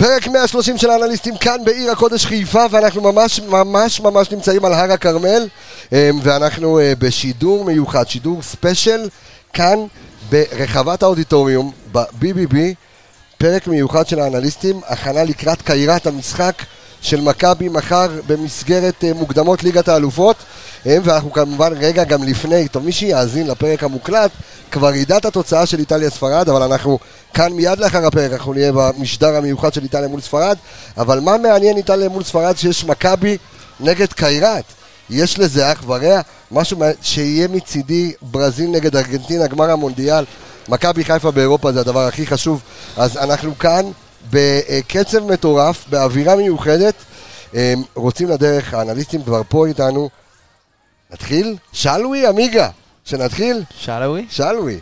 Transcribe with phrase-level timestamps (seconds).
[0.00, 4.92] פרק 130 של האנליסטים כאן בעיר הקודש חיפה ואנחנו ממש ממש ממש נמצאים על הר
[4.92, 5.48] הכרמל
[5.92, 9.08] אמ, ואנחנו אה, בשידור מיוחד, שידור ספיישל
[9.52, 9.78] כאן
[10.30, 12.56] ברחבת האודיטוריום ב-BBB
[13.38, 16.54] פרק מיוחד של האנליסטים, הכנה לקראת קיירת המשחק
[17.02, 20.36] של מכבי מחר במסגרת אה, מוקדמות ליגת האלופות.
[20.86, 24.30] אה, ואנחנו כמובן רגע גם לפני, טוב מי שיאזין לפרק המוקלט
[24.70, 26.98] כבר ידע את התוצאה של איטליה ספרד אבל אנחנו
[27.34, 30.56] כאן מיד לאחר הפרק אנחנו נהיה במשדר המיוחד של איטליה מול ספרד.
[30.96, 33.36] אבל מה מעניין איטליה מול ספרד שיש מכבי
[33.80, 34.64] נגד קיירת?
[35.10, 40.24] יש לזה אח ורע, משהו שיהיה מצידי ברזיל נגד ארגנטינה, גמר המונדיאל,
[40.68, 42.62] מכבי חיפה באירופה זה הדבר הכי חשוב,
[42.96, 43.90] אז אנחנו כאן
[44.30, 46.94] בקצב מטורף, באווירה מיוחדת,
[47.94, 50.10] רוצים לדרך, האנליסטים כבר פה איתנו.
[51.10, 51.56] נתחיל?
[51.72, 52.68] שלווי, עמיגה,
[53.04, 53.62] שנתחיל?
[53.78, 54.26] שלווי?
[54.30, 54.80] שלווי.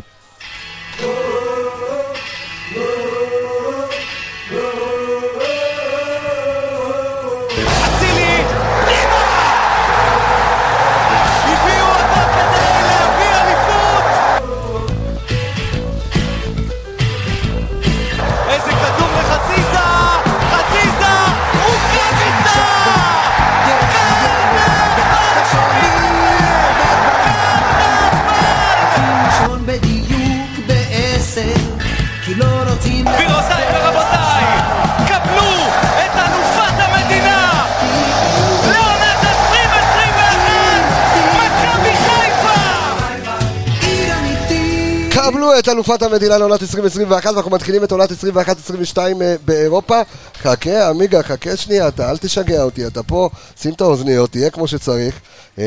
[45.59, 50.01] את אלופת המדינה לעונת 2021 ואנחנו מתחילים את עונת 21-22 אה, באירופה
[50.43, 53.29] חכה עמיגה, חכה שנייה, אתה אל תשגע אותי, אתה פה,
[53.61, 55.21] שים את האוזניות, תהיה כמו שצריך
[55.59, 55.65] אה,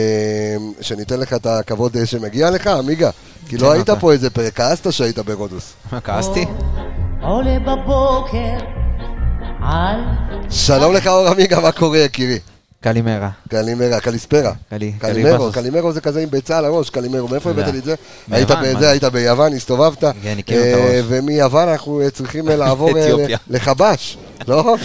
[0.81, 3.09] שניתן לך את הכבוד אה, שמגיע לך, עמיגה
[3.49, 4.01] כי לא כן, היית אוקיי.
[4.01, 6.45] פה איזה פרק, כעסת שהיית ברודוס מה, כעסתי?
[7.21, 8.65] עולה בבוקר
[9.63, 9.99] על
[10.49, 12.39] שלום לך אור עמיגה, מה קורה יקירי?
[12.81, 13.29] קלימרה.
[13.49, 15.51] קלימרה, קליספרה קלי- קלימרו.
[15.51, 17.49] קלימרו זה כזה עם ביצה על הראש, קלימרו, מאיפה.
[17.49, 17.95] הבאת לי את זה?
[18.31, 18.89] היית בזה, זה?
[18.89, 21.01] היית ביוון, הסתובבת כן, את אה.
[21.07, 22.89] ומיוון אנחנו אה, צריכים אה, לעבור.
[23.49, 24.17] לחבש,
[24.47, 24.75] לא?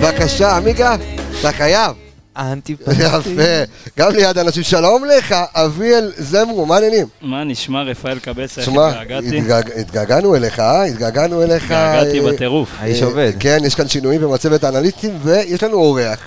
[0.00, 0.96] בבקשה, עמיגה,
[1.40, 2.05] אתה חייב.
[2.36, 2.90] האנטיפטי.
[3.02, 3.64] יפה.
[3.98, 7.06] גם ליד אנשים, שלום לך, אביאל זמרו, מה העניינים?
[7.22, 9.38] מה נשמע, רפאל קבסה, איך התגעגעתי?
[9.38, 10.84] התגעג- התגעגענו אליך, אה?
[10.84, 11.62] התגעגענו אליך.
[11.64, 12.68] התגעגעתי בטירוף.
[12.78, 13.32] האיש עובד.
[13.40, 16.18] כן, יש כאן שינויים במצבת האנליסטים, ויש לנו אורח,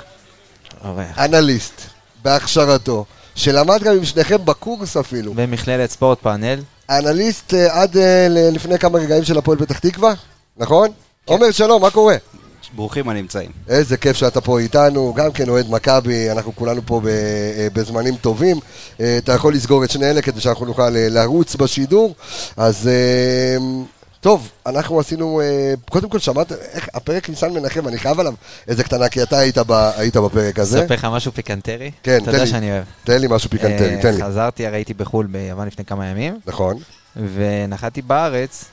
[0.86, 1.06] אורח.
[1.20, 1.82] אנליסט,
[2.24, 3.06] בהכשרתו,
[3.36, 5.34] שלמד גם עם שניכם בקורס אפילו.
[5.34, 6.60] במכללת ספורט פאנל.
[6.90, 10.14] אנליסט אה, עד אה, ל- לפני כמה רגעים של הפועל פתח תקווה,
[10.58, 10.90] נכון?
[11.26, 12.16] עומר, שלום, מה קורה?
[12.76, 13.52] ברוכים הנמצאים.
[13.68, 18.60] איזה כיף שאתה פה איתנו, גם כן אוהד מכבי, אנחנו כולנו פה אה, בזמנים טובים.
[19.00, 22.16] אה, אתה יכול לסגור את שני אלה כדי שאנחנו נוכל אה, לרוץ בשידור.
[22.58, 22.90] אז
[24.22, 25.42] טוב, אנחנו עשינו,
[25.90, 28.34] קודם כל שמעת, איך הפרק ניסן מנחם, אני חייב עליו
[28.68, 30.82] איזה קטנה, כי אתה היית, ב, היית בפרק הזה.
[30.84, 31.92] אספר לך משהו פיקנטרי?
[32.04, 32.50] כן, אתה תן יודע לי.
[32.50, 32.84] שאני אוהב.
[33.04, 34.24] תן לי משהו פיקנטרי, תן לי.
[34.24, 36.78] חזרתי, הרי הייתי בחו"ל ביוון לפני כמה ימים, נכון.
[37.36, 38.66] ונחתתי בארץ,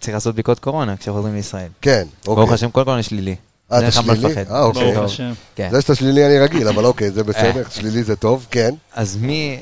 [0.00, 1.68] צריך לעשות בדיקות קורונה כשחוזרים לישראל.
[1.82, 2.54] כן, ברוך אוקיי.
[2.54, 3.36] השם, כל קורונה שלילי.
[3.72, 4.34] אה, אתה שלילי?
[4.50, 4.94] אה, אוקיי.
[4.94, 5.12] ברוך.
[5.54, 5.68] כן.
[5.70, 7.70] זה שאתה שלילי אני רגיל, אבל אוקיי, זה בסדר, אה.
[7.70, 8.74] שלילי זה טוב, כן.
[8.94, 9.60] אז מי,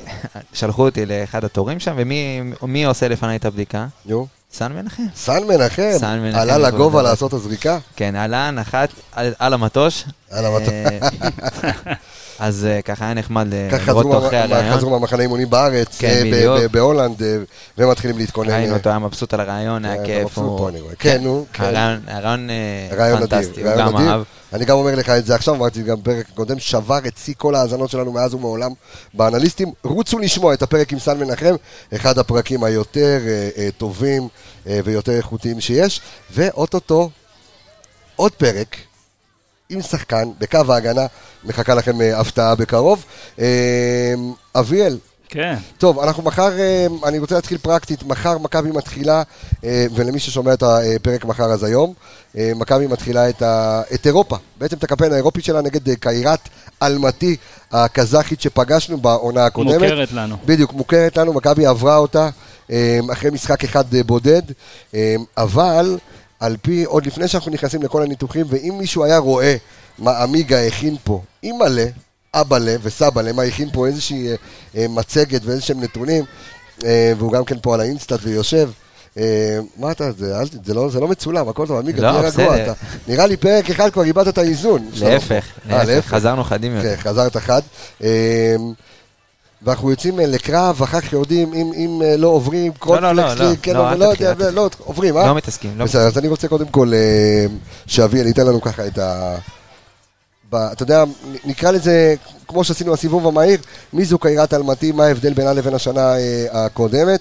[0.53, 3.87] שלחו אותי לאחד התורים שם, ומי מי עושה לפניי את הבדיקה?
[4.05, 4.27] נו.
[4.53, 5.03] סן מנחם.
[5.15, 7.01] סן מנחם, סן מנחם עלה לגובה.
[7.01, 7.77] לעשות את הזריקה.
[7.95, 10.03] כן, עלה, נחת על, על המטוש.
[10.31, 10.73] על המטוש.
[12.41, 14.75] אה, אז אה, ככה היה נחמד ככה לראות אותו אחרי הרעיון.
[14.77, 17.37] חזרו מהמחנה אימונים בארץ, כן, אה, בהולנד, אה,
[17.77, 18.49] ומתחילים להתכונן.
[18.53, 20.37] ראינו אה, אותו, היה מבסוט על הרעיון, אה, היה כיף.
[20.37, 20.71] רואה.
[20.99, 21.63] כן, נו, כן.
[22.07, 23.97] הרעיון- אה, פנטסטי, הוא גם.
[23.97, 24.21] אהב.
[24.53, 27.55] אני גם אומר לך את זה עכשיו, אמרתי גם בפרק קודם, שבר את שיא כל
[27.55, 28.71] ההאזנות שלנו מאז ומעולם
[29.13, 29.71] באנליסטים.
[29.83, 31.55] רוצו לשמוע את הפרק עם סן מנחם,
[31.95, 34.27] אחד הפרקים היותר אה, אה, טובים
[34.67, 36.01] אה, ויותר איכותיים שיש,
[36.33, 37.09] ואו-טו-טו
[38.15, 38.75] עוד פרק
[39.69, 41.05] עם שחקן בקו ההגנה,
[41.43, 43.05] מחכה לכם אה, הפתעה בקרוב.
[43.39, 44.13] אה,
[44.55, 44.97] אביאל,
[45.29, 49.23] כן, טוב, אנחנו מחר, אה, אני רוצה להתחיל פרקטית, מחר מכבי מתחילה,
[49.63, 51.93] אה, ולמי ששומע את הפרק מחר אז היום,
[52.37, 56.49] אה, מכבי מתחילה את, ה, את אירופה, בעצם את הקמפיין האירופי שלה נגד קיירת
[56.83, 57.35] אלמתי
[57.71, 59.73] הקזחית שפגשנו בעונה הקודמת.
[59.73, 60.37] מוכרת לנו.
[60.45, 62.29] בדיוק, מוכרת לנו, מכבי עברה אותה
[62.71, 64.41] אה, אחרי משחק אחד בודד,
[65.37, 65.97] אבל
[66.39, 69.55] על פי, עוד לפני שאנחנו נכנסים לכל הניתוחים, ואם מישהו היה רואה
[69.99, 71.85] מה עמיגה הכין פה, אימא'לה,
[72.33, 74.35] אבא'לה וסבא'לה, מה הכין פה איזושהי אה,
[74.77, 76.23] אה, מצגת ואיזשהם נתונים,
[76.85, 78.69] אה, והוא גם כן פה על האינסטאט ויושב,
[79.17, 79.23] אה,
[79.77, 82.63] מה אתה, זה, אל זה לא- זה לא מצולם, הכל טוב, עמיגה, לא, תהיה רגוע.
[82.63, 82.73] אתה-
[83.07, 84.89] נראה לי פרק אחד כבר איבדת את האיזון.
[85.09, 86.95] להפך, אה, להפך, חזרנו חדים יותר.
[86.95, 87.61] כן, חזרת חד.
[89.65, 93.39] ואנחנו יוצאים אה, לקרב, אחר כך יורדים, אם, אם אה, לא עוברים, לא, לא, קורנפלקס
[93.39, 95.27] לא, ליג, כן, לא, לא יודע, אל לא, עוברים, אה?
[95.27, 97.45] לא מתעסקים, לא בסדר, אז אני רוצה קודם כל אה,
[97.87, 99.35] שאביאל ייתן לנו ככה את ה...
[100.49, 101.03] ב- אתה יודע,
[101.45, 102.15] נקרא לזה,
[102.47, 103.59] כמו שעשינו הסיבוב המהיר,
[103.93, 107.19] מי זו קיירת אלמתי, מה ההבדל בינה לבין השנה אה, הקודמת,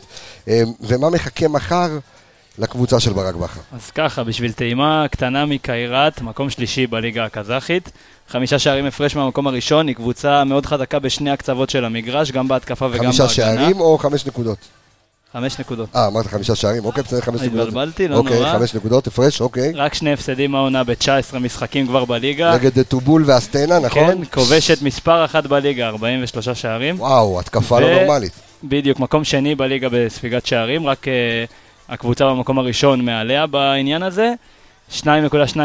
[0.49, 1.99] אה, ומה מחכה מחר
[2.59, 3.61] לקבוצה של ברק בכר.
[3.73, 7.91] אז ככה, בשביל טעימה קטנה מקיירת, מקום שלישי בליגה הקזחית.
[8.29, 12.87] חמישה שערים הפרש מהמקום הראשון, היא קבוצה מאוד חזקה בשני הקצוות של המגרש, גם בהתקפה
[12.91, 13.35] וגם חמישה בהגנה.
[13.35, 14.59] שערים או חמש נקודות?
[15.33, 15.89] חמש נקודות.
[15.97, 17.69] אה, אמרת חמישה שערים, אוקיי, בסדר, חמש נקודות.
[17.69, 18.53] התבלבלתי, לא אוקיי, נורא.
[18.53, 19.73] חמש נקודות, הפרש, אוקיי.
[19.75, 22.55] רק שני הפסדים העונה ב-19 משחקים כבר בליגה.
[22.55, 24.15] נגד טובול ואסטנה, נכון?
[24.15, 27.01] כן, כובשת מספר אחת בליגה, 43 שערים.
[27.01, 28.33] וואו, התקפה לא ו- נורמלית.
[28.65, 31.09] בדיוק, מקום שני בליגה בספיגת שערים, רק uh,
[31.89, 34.33] הקבוצה במקום הראשון מעליה בעניין הזה.
[34.91, 35.05] 2.2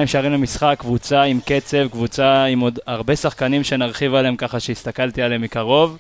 [0.06, 5.42] שערים למשחק, קבוצה עם קצב, קבוצה עם עוד הרבה שחקנים שנרחיב עליהם ככה שהסתכלתי עליהם
[5.42, 5.98] מקרוב,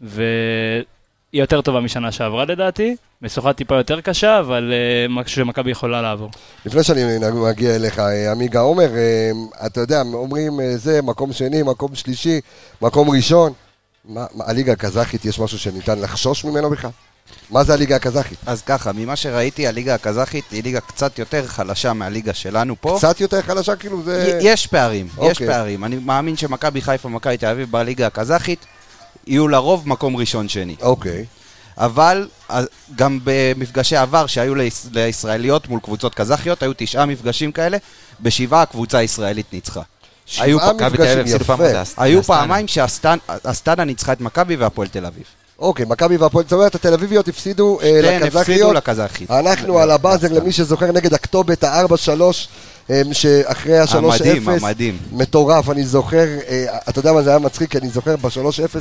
[0.00, 0.84] והיא
[1.32, 2.96] יותר טובה משנה שעברה לדעתי.
[3.22, 6.30] משוכה טיפה יותר קשה, אבל uh, משהו שמכבי יכולה לעבור.
[6.66, 7.02] לפני שאני
[7.34, 9.30] מגיע אליך, אה, עמיגה עומר, אה,
[9.66, 12.40] אתה יודע, אומרים אה, זה, מקום שני, מקום שלישי,
[12.82, 13.52] מקום ראשון.
[14.04, 16.90] מה, הליגה הקזחית, יש משהו שניתן לחשוש ממנו בכלל?
[17.50, 18.38] מה זה הליגה הקזחית?
[18.46, 22.94] אז ככה, ממה שראיתי, הליגה הקזחית היא ליגה קצת יותר חלשה מהליגה שלנו פה.
[22.98, 24.38] קצת יותר חלשה, כאילו זה...
[24.42, 25.46] יש פערים, יש אוקיי.
[25.46, 25.84] פערים.
[25.84, 28.66] אני מאמין שמכבי חיפה ומכבי תל אביב בליגה הקזחית
[29.26, 30.76] יהיו לרוב מקום ראשון-שני.
[30.82, 31.24] אוקיי.
[31.78, 32.28] אבל
[32.96, 37.76] גם במפגשי עבר שהיו ליש- לישראליות מול קבוצות קזחיות, היו תשעה מפגשים כאלה,
[38.20, 39.80] בשבעה הקבוצה הישראלית ניצחה.
[40.26, 41.54] שבעה מכבי מפגשים, יפה.
[41.96, 42.22] היו.
[42.22, 45.24] פעמיים שאסטנה ניצחה את מכבי והפועל תל אביב.
[45.58, 48.76] אוקיי, מכבי והפועל, זאת אומרת, התל אביביות הפסידו אה, כן, הפסידו לקזחיות.
[48.76, 49.30] לקזחית.
[49.30, 52.20] אנחנו על הבאזר, למי שזוכר, נגד הכתובת, ה-4-3,
[52.90, 54.98] אה, שאחרי ה-3-0, המדהים, המדהים.
[55.12, 58.76] מטורף, אני זוכר, אה, אתה יודע מה זה היה מצחיק, כי אני זוכר ב-3-0,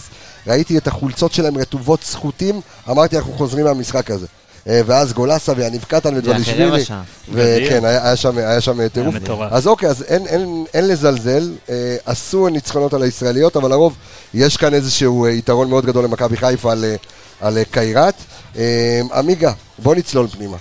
[0.47, 4.27] ראיתי את החולצות שלהם רטובות סחוטים, אמרתי, אנחנו חוזרים מהמשחק הזה.
[4.67, 6.83] אה, ואז גולסה ויניב קטן ודבלישווילי.
[7.31, 9.15] וכן, היה היה שם- היה שם טירוף.
[9.15, 9.51] מטורף.
[9.53, 13.95] אז אוקיי, אז אין- אין- אין לזלזל, אה, עשו ניצחונות על הישראליות, אבל לרוב
[14.33, 16.95] יש כאן איזשהו אה, יתרון מאוד גדול למכבי חיפה על, אה,
[17.41, 18.13] על אה, קיירת.
[18.57, 20.57] אה, עמיגה, בוא נצלול פנימה.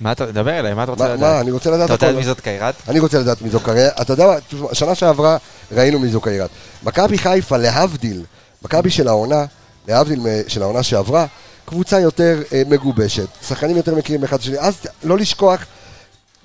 [0.00, 1.20] מה אתה, דבר אליי, מה אתה רוצה מה, לדעת?
[1.20, 2.06] מה, אני רוצה לדעת אתה רוצה.
[2.06, 2.74] לדעת מי זאת קיירת?
[2.88, 4.00] אני רוצה לדעת מי זו קיירת.
[4.00, 4.34] אתה יודע מה,
[4.72, 5.36] שנה שעברה
[5.72, 6.50] ראינו מי זו קיירת.
[6.82, 8.22] מכבי חיפה, להבדיל,
[8.62, 9.44] מכבי של העונה,
[9.88, 11.26] להבדיל של העונה שעברה,
[11.68, 15.66] קבוצה יותר אה, מגובשת, שחקנים יותר מכירים אחד את השני, אז לא לשכוח,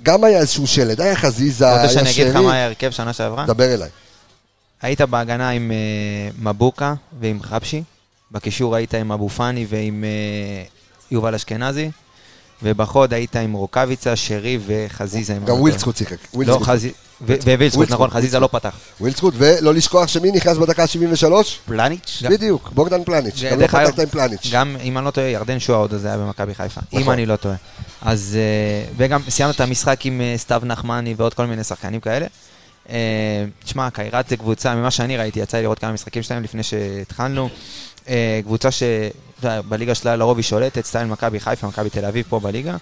[0.04, 3.14] גם היה איזשהו שלד, היה חזיזה, אתה רוצה היה שאני אגיד לך מה ההרכב שנה
[3.14, 3.46] שעברה?
[3.46, 3.90] דבר אליי.
[4.81, 7.84] היית בהגנה עם אה, מבוקה ועם חבשי,
[8.31, 10.64] בקישור היית עם אבו פאני ועם אה,
[11.12, 11.92] יובל אשכנזי,
[12.64, 15.34] ובחוד היית עם רוקאביצה, שרי וחזיזה.
[15.34, 16.18] גם לא ווילדסקוט שיחק.
[16.31, 16.46] טועה.
[16.48, 16.94] לא, ווילדסקוט.
[17.24, 17.34] חזי...
[17.34, 18.75] ו- ווילדסקוט, ווילדסקוט, נכון, חזיזה לא פתח.
[19.00, 21.31] ווילדסקוט, ולא לשכוח שמי נכנס בדקה ה-73?
[21.66, 22.24] פלניץ'?
[22.30, 23.44] בדיוק, בוגדן פלניץ'.
[23.52, 24.50] גם לא פתחת עם פלניץ'.
[24.52, 26.81] גם, אם אני לא טועה, ירדן שואה עוד אז היה במכבי חיפה.
[26.88, 27.02] נכון.
[27.02, 27.56] אם אני לא טועה.
[28.02, 32.25] אז, אה, וגם סיימנו את המשחק עם אה, סתיו נחמני ועוד כל מיני שחקנים כאלה.
[32.90, 32.96] אה,
[33.64, 37.50] תשמע, קיירת זה קבוצה, ממה שאני ראיתי, יצא לי לראות כמה משחקים שלהם לפני שהתחלנו.
[38.10, 42.75] אה, קבוצה שבליגה שלה לרוב היא שולטת, סטייל מכבי חיפה, מכבי תל אביב פה בליגה.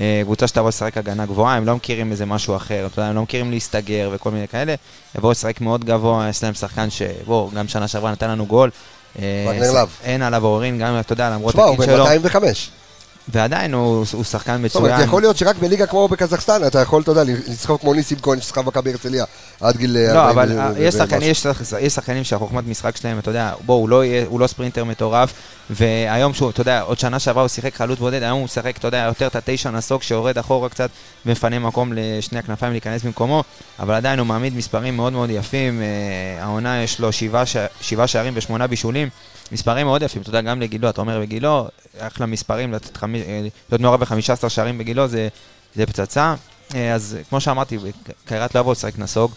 [0.00, 3.16] אה, קבוצה שתבוא לשחק הגנה גבוהה, הם לא מכירים איזה משהו אחר, אתה יודע, הם
[3.16, 4.74] לא מכירים להסתגר וכל מיני כאלה.
[5.18, 8.70] יבואו לשחק מאוד גבוה, יש להם שחקן שבוא, גם שנה שעברה נתן לנו גול.
[9.18, 9.88] אה, וגנר להב.
[10.04, 12.04] אין עליו עוררין, גם אתה יודע, למרות תשמע, הוא הגיל שלו.
[12.06, 12.85] ב-205.
[13.28, 15.08] ועדיין הוא, הוא שחקן זאת אומרת, מצוין.
[15.08, 18.58] יכול להיות שרק בליגה כמו בקזחסטן, אתה יכול, אתה יודע, לסחוב כמו ניסים כהן ששחק
[18.58, 19.24] במכבי הרצליה
[19.60, 21.94] עד גיל 40 לא, אבל יש.
[21.94, 25.32] שחקנים, שהחוכמת משחק שלהם, אתה יודע, בוא, הוא לא הוא לא ספרינטר מטורף,
[25.70, 28.88] והיום שהוא, אתה יודע, עוד שנה שעברה הוא שיחק חלוץ בודד, היום הוא משחק, אתה
[28.88, 30.90] יודע, יותר את התשע נסוג שיורד אחורה קצת
[31.26, 33.44] ומפנה מקום לשני הכנפיים להיכנס במקומו,
[33.78, 37.10] אבל עדיין הוא מעמיד מספרים מאוד מאוד יפים, אה, העונה יש לו
[37.80, 39.08] שבעה שערים ושמונה בישולים,
[39.52, 42.78] מספרים מאוד יפים, אתה יודע, גם לגילו, אתה אומר בגילו, אחלה מספרים, אה,
[43.70, 45.28] להיות מעורב ב-15 שערים בגילו זה,
[45.74, 46.34] זה פצצה.
[46.74, 47.78] אה, אז כמו שאמרתי,
[48.24, 49.32] קיירת לא יבוא לשחק נסוג,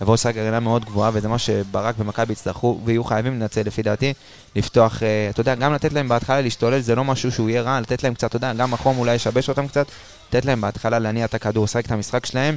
[0.00, 4.12] יבואו לשחק הגנה מאוד גבוהה, וזה מה שברק ומכבי יצטרכו, ויהיו חייבים לנצל לפי דעתי,
[4.56, 7.80] לפתוח, אה, אתה יודע, גם לתת להם בהתחלה להשתולל, זה לא משהו שהוא יהיה רע,
[7.80, 9.86] לתת להם קצת, אתה יודע, גם החום אולי ישבש אותם קצת,
[10.28, 12.56] לתת להם בהתחלה להניע את הכדור, לשחק את המשחק שלהם,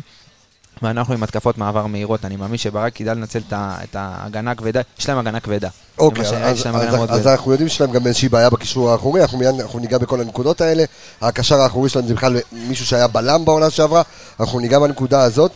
[0.81, 5.17] ואנחנו עם התקפות מעבר מהירות, אני מאמין שברק ידע לנצל את ההגנה הכבדה, יש להם
[5.17, 5.69] הגנה כבדה.
[5.97, 6.67] אוקיי, אז, אז,
[7.09, 7.27] אז.
[7.27, 10.61] אנחנו יודעים שיש להם גם איזושהי בעיה בקישור האחורי, אנחנו מיד אנחנו ניגע בכל הנקודות
[10.61, 10.83] האלה.
[11.21, 14.01] הקשר האחורי שלהם זה בכלל מישהו שהיה בלם בעונה שעברה,
[14.39, 15.51] אנחנו ניגע בנקודה הזאת.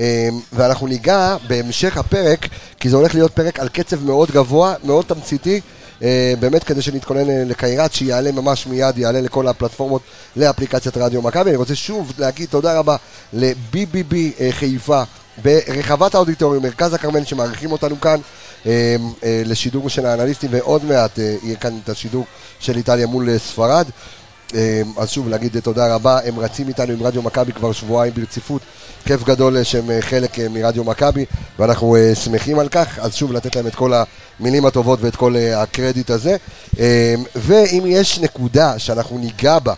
[0.00, 2.48] אה, ואנחנו ניגע בהמשך הפרק,
[2.80, 5.60] כי זה הולך להיות פרק על קצב מאוד גבוה, מאוד תמציתי.
[6.02, 10.02] אה, באמת כדי שנתכונן אה, לקיירת, שיעלה ממש מיד, יעלה לכל הפלטפורמות
[10.36, 11.50] לאפליקציית רדיו מכבי.
[11.50, 12.96] אני רוצה שוב להגיד תודה רבה
[13.32, 15.02] ל-BBB אה, חיפה
[15.42, 18.20] ברחבת האודיטוריום, מרכז הכרמל, שמארחים אותנו כאן
[19.22, 22.24] לשידור של האנליסטים, ועוד מעט יהיה כאן את השידור
[22.60, 23.86] של איטליה מול ספרד.
[24.54, 28.62] אה, אז שוב להגיד תודה רבה, הם רצים איתנו עם רדיו מכבי כבר שבועיים ברציפות,
[29.04, 31.24] כיף גדול אה, שהם אה, חלק אה, מרדיו מכבי
[31.58, 33.92] ואנחנו אה, שמחים על כך, אז שוב לתת להם את כל
[34.40, 36.36] המילים הטובות ואת כל אה, הקרדיט הזה.
[36.78, 39.74] אה, ואם יש נקודה שאנחנו ניגע בה,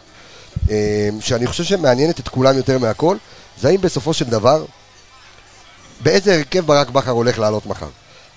[0.71, 3.17] אה, שאני חושב שמעניינת את כולם יותר מהכל,
[3.61, 4.65] זה האם בסופו של דבר,
[6.01, 7.89] באיזה הרכב ברק בכר הולך לעלות מחר.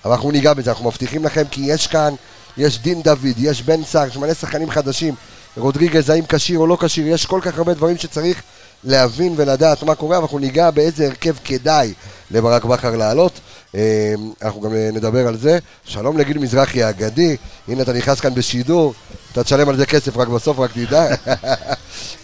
[0.04, 2.14] אבל אנחנו ניגע בזה, אנחנו מבטיחים לכם כי יש כאן,
[2.56, 5.14] יש דין דוד, יש בן סער, יש מלא שחקנים חדשים,
[5.56, 8.42] רודריגז האם כשיר או לא כשיר, יש כל כך הרבה דברים שצריך
[8.84, 11.92] להבין ולדעת מה קורה, אבל אנחנו ניגע באיזה הרכב כדאי
[12.30, 13.32] לברק בכר לעלות.
[13.74, 15.58] אה, אנחנו גם אה, נדבר על זה.
[15.84, 17.36] שלום לגיל מזרחי האגדי,
[17.68, 18.94] הנה אתה נכנס כאן בשידור,
[19.32, 21.06] אתה תשלם על זה כסף רק בסוף, רק תדע.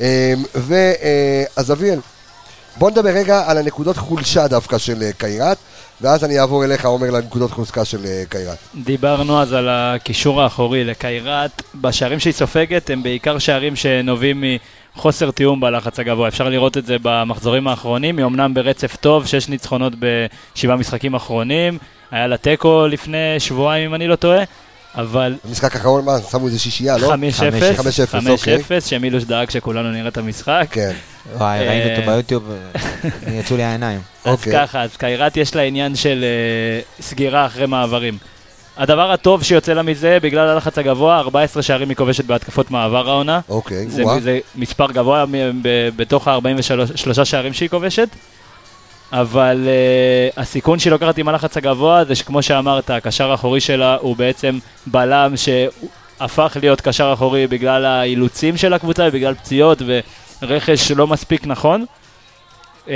[0.54, 2.00] ואז אביאל,
[2.76, 5.58] בוא נדבר רגע על הנקודות חולשה דווקא של אה, קיירת,
[6.00, 8.58] ואז אני אעבור אליך, עומר, לנקודות חוזקה של אה, קיירת.
[8.74, 11.62] דיברנו אז על הקישור האחורי לקיירת.
[11.74, 14.44] בשערים שהיא סופגת הם בעיקר שערים שנובעים
[14.96, 16.28] מחוסר תיאום בלחץ הגבוה.
[16.28, 18.18] אפשר לראות את זה במחזורים האחרונים.
[18.18, 21.78] היא אמנם ברצף טוב, שש ניצחונות בשבעה משחקים אחרונים.
[22.10, 24.44] היה לה תיקו לפני שבועיים, אם אני לא טועה.
[24.94, 27.14] אבל במשחק האחרון, מה, שמו איזה שישייה, לא?
[27.14, 28.58] 5-0, 5-0, אוקיי.
[28.58, 30.66] 5-0, שמילוש דאג שכולנו נראה את המשחק.
[30.70, 30.92] כן,
[31.36, 32.80] וואי, אה, ראיתי אותו ביוטיוב, אה,
[33.32, 34.00] יצאו לי העיניים.
[34.24, 34.52] אז אוקיי.
[34.52, 38.18] ככה, אז קיירת יש לה עניין של אה, סגירה אחרי מעברים.
[38.76, 43.40] הדבר הטוב שיוצא לה מזה, בגלל הלחץ הגבוה, 14 שערים היא כובשת בהתקפות מעבר העונה.
[43.48, 44.20] אוקיי, זה, וואה.
[44.20, 45.24] זה מספר גבוה
[45.96, 48.08] בתוך ה-43 שערים שהיא כובשת.
[49.12, 54.16] אבל uh, הסיכון שהיא לוקחת עם הלחץ הגבוה זה שכמו שאמרת, הקשר האחורי שלה הוא
[54.16, 59.82] בעצם בלם שהפך להיות קשר אחורי בגלל האילוצים של הקבוצה ובגלל פציעות
[60.42, 61.84] ורכש לא מספיק נכון.
[62.86, 62.90] Uh,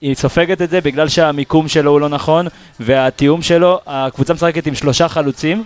[0.00, 2.46] היא סופגת את זה בגלל שהמיקום שלו הוא לא נכון
[2.80, 5.64] והתיאום שלו, הקבוצה משחקת עם שלושה חלוצים.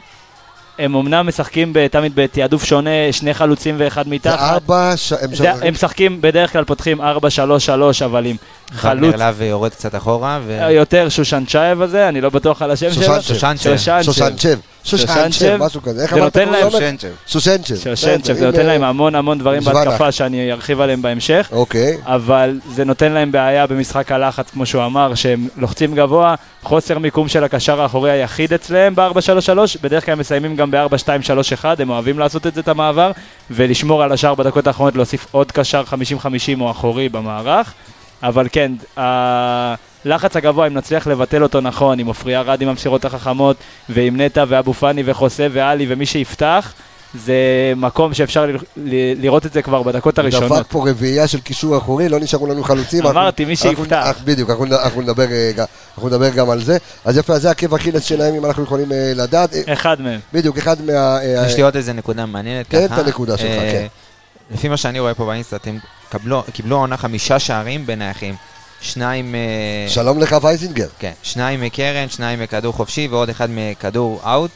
[0.78, 4.38] הם אמנם משחקים תמיד בתעדוף שונה, שני חלוצים ואחד זה מתחת.
[4.38, 7.04] ארבע, ש- הם זה, הם משחקים, בדרך כלל פותחים 4-3-3,
[8.04, 8.36] אבל עם
[8.70, 10.66] חלוץ וגנר להב יורד קצת אחורה, ו...
[10.70, 13.22] יותר שושנצ'ייב הזה, אני לא בטוח על השם שלו.
[13.22, 13.76] שושנצ'ב.
[14.02, 14.58] שושנצ'ב.
[14.86, 15.56] שושנצ'ב, שושנצ'ב, שושנצ'ב.
[15.56, 16.02] משהו כזה.
[16.02, 16.36] איך אמרת?
[16.68, 17.08] שושנצ'ב.
[17.26, 19.62] שושנצ'ב, בסדר, זה נותן להם המון המון דברים.
[19.62, 21.48] בהתקפה שאני ארחיב עליהם בהמשך.
[21.52, 26.98] אוקיי, אבל זה נותן להם בעיה במשחק הלחץ, כמו שהוא אמר, שהם לוחצים גבוה, חוסר
[26.98, 32.18] מיקום של הקשר האחורי היחיד אצלם ב-4-3-3, בדרך כלל הם מסיימים גם ב-4-2-3-1, הם אוהבים
[32.18, 33.10] לעשות את זה, את המעבר,
[33.50, 37.72] ולשמור על השער בדקות האחרונות, להוסיף עוד קשר 50-50 או אחורי במערך.
[38.22, 38.72] אבל כן,
[40.06, 43.56] הלחץ הגבוה, אם נצליח לבטל אותו נכון, עם עופרי ארד עם המסירות החכמות,
[43.88, 46.72] ועם נטע ואבו פאני וחוסה ואלי ומי שיפתח,
[47.14, 47.34] זה
[47.76, 50.58] מקום שאפשר ל- ל- לראות את זה כבר בדקות הראשונות.
[50.58, 53.06] דפק פה רביעייה של קישור אחורי, לא נשארו לנו חלוצים.
[53.06, 54.02] אמרתי, אנחנו- מי שיפתח.
[54.06, 56.76] אנחנו- בדיוק, אנחנו אנחנו נדבר רגע, אנחנו נדבר גם על זה.
[57.04, 59.54] אז יפה, זה עקב אכילס שלהם, אם אנחנו יכולים אה, לדעת.
[59.54, 60.20] אה, אחד מהם.
[60.32, 60.92] בדיוק, אחד מה...
[60.92, 63.00] אה, יש לי עוד איזה נקודה מעניינת תן ככה.
[63.00, 63.86] את הנקודה שלך, אה, כן.
[64.54, 65.78] לפי מה שאני רואה פה באינסטאט, הם
[66.10, 68.34] קבלו- קיבלו העונה חמישה שערים בנייחים.
[68.80, 69.34] שניים...
[69.34, 70.88] אה, שלום לך וייזינגר.
[70.98, 74.50] כן, שניים מקרן, שניים מכדור חופשי ועוד אחד מכדור אאוט.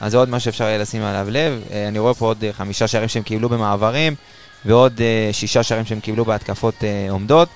[0.00, 1.60] אז זה עוד מה שאפשר יהיה לשים עליו לב.
[1.72, 4.14] אה, אני רואה פה עוד אה, חמישה שערים שהם קיבלו במעברים,
[4.64, 5.00] ועוד
[5.32, 6.74] שישה שערים שהם קיבלו בהתקפות
[7.10, 7.48] עומדות.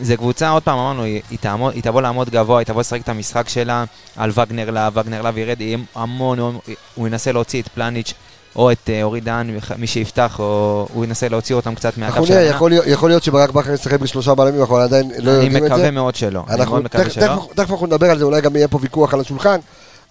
[0.00, 3.08] זה קבוצה, עוד פעם אמרנו, היא, תעמוד, היא תבוא לעמוד גבוה, היא תבוא לשחק את
[3.08, 3.84] המשחק שלה
[4.16, 6.58] על וגנר להב, וגנר להב ירד, יהיה המון, המון,
[6.94, 8.14] הוא ינסה להוציא את פלניץ'
[8.56, 12.32] או את אה, אורי דן, מי שיפתח, או הוא ינסה להוציא אותם קצת מהקו של
[12.32, 12.56] ההגנה.
[12.86, 15.68] יכול להיות- שברק בכר ישחק בשלושה בלמים, אנחנו עדיין לא אני יודעים את זה.
[15.68, 16.42] מקווה מאוד שלא.
[16.50, 17.46] אני מאוד מקווה תכף- שלא.
[17.54, 19.58] תכף- אנחנו נדבר על זה, אולי גם יהיה פה ויכוח על השולחן.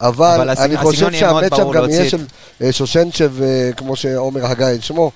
[0.02, 2.18] אבל אבל אני חושב מאוד שהמצ'אפ גם יהיה של
[2.64, 5.12] אה, שושנצ'ב, אה, כמו שעומר הגה את שמו,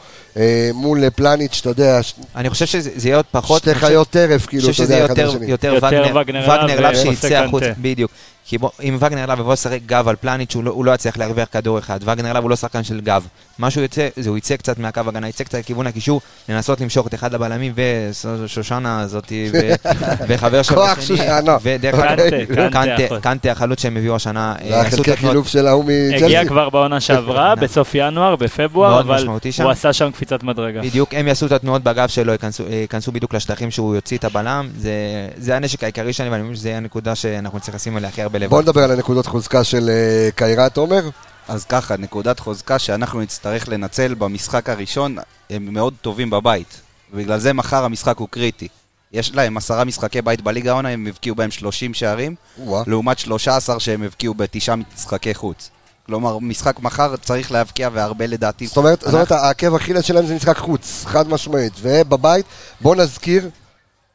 [0.74, 2.00] מול פלניץ', אתה יודע,
[2.36, 3.62] אני חושב שזה זה יהיה עוד פחות...
[3.62, 5.46] שתי אני חיות טרף, כאילו, אני אתה חושב שזה יודע, יהיה יותר, השני.
[5.46, 7.72] יותר יותר וגנר, וגנר להב שיצא החוצה.
[7.82, 8.12] בדיוק.
[8.48, 11.18] כי בוא, אם וגנר להב יבוא לשחק גב על פלניץ', הוא לא, הוא לא יצליח
[11.18, 12.00] להרוויח כדור אחד.
[12.02, 13.28] וגנר להב הוא לא שחקן של גב.
[13.60, 17.08] מה שהוא יצא, זה הוא יצא קצת מהקו הגנה, יצא קצת לכיוון הקישור, לנסות למשוך
[17.08, 19.90] את אחד הבלמים, ושושנה הזאתי, ו-
[20.28, 21.58] וחבר שלו כוח שושנה.
[21.62, 23.20] ודרך אגב, קנטה קנטה, יכול.
[23.20, 26.48] קנטה החלוץ שהם הביאו השנה, זה אה, את החלקי חילוף של ההוא הגיע מצ'לסי.
[26.48, 29.28] כבר בעונה שעברה, בסוף ינואר, בפברואר, אבל.
[29.64, 30.82] הוא עשה שם קפיצת מדרגה.
[30.82, 34.70] בדיוק, הם יעשו את התנועות בגב שלו, ייכנסו, ייכנסו בדיוק לשטחים שהוא יוציא את הבלם,
[34.78, 34.92] זה,
[35.38, 38.50] זה הנשק העיקרי שלהם, ואני מבין שזה הנקודה שאנחנו נצטרך לשים עליה הכי הרבה לב.
[38.50, 41.10] בוא נדבר על הנקודות חוזקה של אה, קיירת עומר.
[41.48, 45.16] אז ככה, נקודת חוזקה שאנחנו נצטרך לנצל במשחק הראשון,
[45.50, 46.82] הם מאוד טובים בבית.
[47.14, 48.68] ובגלל זה מחר המשחק הוא קריטי.
[49.14, 52.84] יש להם עשרה משחקי בית בליגה העונה, הם הבקיעו בהם 30 שערים, וואה.
[52.88, 55.70] לעומת 13 שהם הבקיעו בתשעה משחקי חוץ.
[56.06, 58.68] כלומר, משחק מחר צריך להבקיע והרבה לדעתי.
[58.68, 61.74] זאת אומרת, זאת אומרת, אנחנו- העקב אכילס שלהם זה משחק חוץ, חד משמעית.
[61.82, 62.46] ובבית,
[62.82, 63.50] בוא נזכיר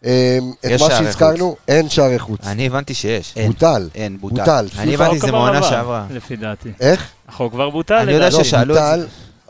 [0.00, 0.06] את
[0.64, 2.40] יש מה שהזכרנו, אין שערי חוץ.
[2.46, 3.34] אני הבנתי שיש.
[3.46, 3.88] בוטל.
[3.94, 4.66] אין, בוטל.
[4.78, 6.04] אני פיפ"א הבנתי שזה מעונה עבר, שעברה.
[6.10, 6.68] לפי דעתי.
[6.80, 7.06] איך?
[7.28, 8.44] החוק כבר בוטל, אני יודע לדעתי.
[8.44, 9.06] ששאלו את בוטל.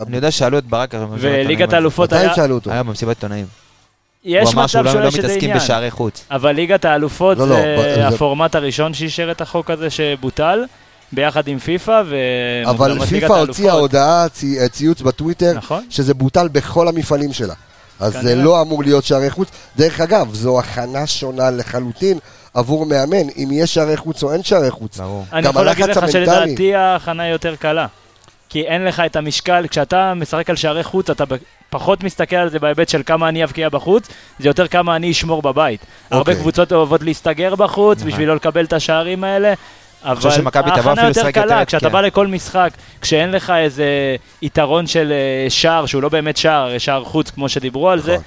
[0.07, 0.95] אני יודע ששאלו את ברק.
[1.19, 2.35] וליגת האלופות מתי היה...
[2.35, 2.71] שאלו אותו?
[2.71, 3.47] היה במסיבת עיתונאים.
[4.25, 5.59] יש הוא אמר שהוא מצב לא שאולי לא שזה מתעסקים עניין.
[5.65, 6.25] בשערי חוץ.
[6.31, 10.65] אבל ליגת האלופות לא, לא, זה זה- הפורמט הראשון שאישר את החוק הזה שבוטל,
[11.13, 12.01] ביחד עם פיפא
[12.65, 13.73] אבל ומוקדמות פיפ"א הוציאה.
[13.73, 15.85] הודעה, צי- ציוץ בטוויטר, נכון.
[15.91, 17.55] שזה בוטל בכל המפעלים שלה.
[18.01, 18.35] אז זה כנראה.
[18.35, 19.49] לא אמור להיות שערי חוץ.
[19.77, 22.19] דרך אגב, זו הכנה שונה לחלוטין
[22.55, 24.99] עבור מאמן, אם יש שערי חוץ או אין שערי חוץ.
[24.99, 25.25] ברור.
[25.33, 26.13] אני גם יכול להגיד לך המנטלי.
[26.13, 27.87] שלדעתי ההכנה יותר קלה.
[28.49, 31.25] כי אין לך את המשקל, כשאתה משחק על שערי חוץ, אתה
[31.71, 35.43] פחות מסתכל על זה בהיבט של כמה אני אבקיע בחוץ, זה יותר כמה אני אשמור
[35.43, 35.81] בבית.
[36.11, 36.37] הרבה אוקיי.
[36.37, 38.11] קבוצות אוהבות להסתגר בחוץ נכון.
[38.11, 39.55] בשביל לא לקבל את השערים האלה.
[40.05, 41.93] אבל ההכנה יותר קלה, יותר כשאתה התקן.
[41.93, 47.05] בא לכל משחק, כשאין לך איזה יתרון של אה, שער, שהוא לא באמת שער, שער
[47.05, 48.25] חוץ כמו שדיברו על זה, נכון.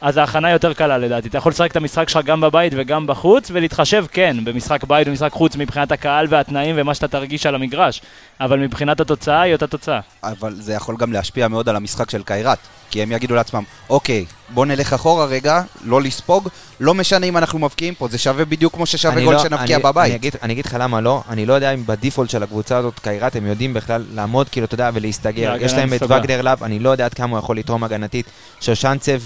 [0.00, 1.28] אז ההכנה יותר קלה לדעתי.
[1.28, 5.32] אתה יכול לשחק את המשחק שלך גם בבית וגם בחוץ, ולהתחשב, כן, במשחק בית ומשחק
[5.32, 8.00] חוץ מבחינת הקהל והתנאים ומה שאתה תרגיש על המגרש.
[8.40, 10.00] אבל מבחינת התוצאה היא אותה תוצאה.
[10.22, 12.58] אבל זה יכול גם להשפיע מאוד על המשחק של קיירת.
[12.90, 16.48] כי הם יגידו לעצמם, אוקיי, בוא נלך אחורה רגע, לא לספוג,
[16.80, 19.84] לא משנה אם אנחנו מבקיעים פה, זה שווה בדיוק כמו ששווה גול לא- שנבקיע אני-
[19.84, 20.06] בבית.
[20.10, 22.98] אני אגיד- אני אגיד לך למה לא, אני לא יודע אם בדיפולט של הקבוצה הזאת,
[22.98, 25.54] קיירת, הם יודעים בכלל לעמוד, כאילו, אתה יודע, ולהסתגר.
[25.60, 26.02] יש להם את.
[26.02, 28.26] וגנר לאב, אני לא יודע עד כמה הוא יכול לתרום הגנתית.
[28.60, 29.20] שושנצב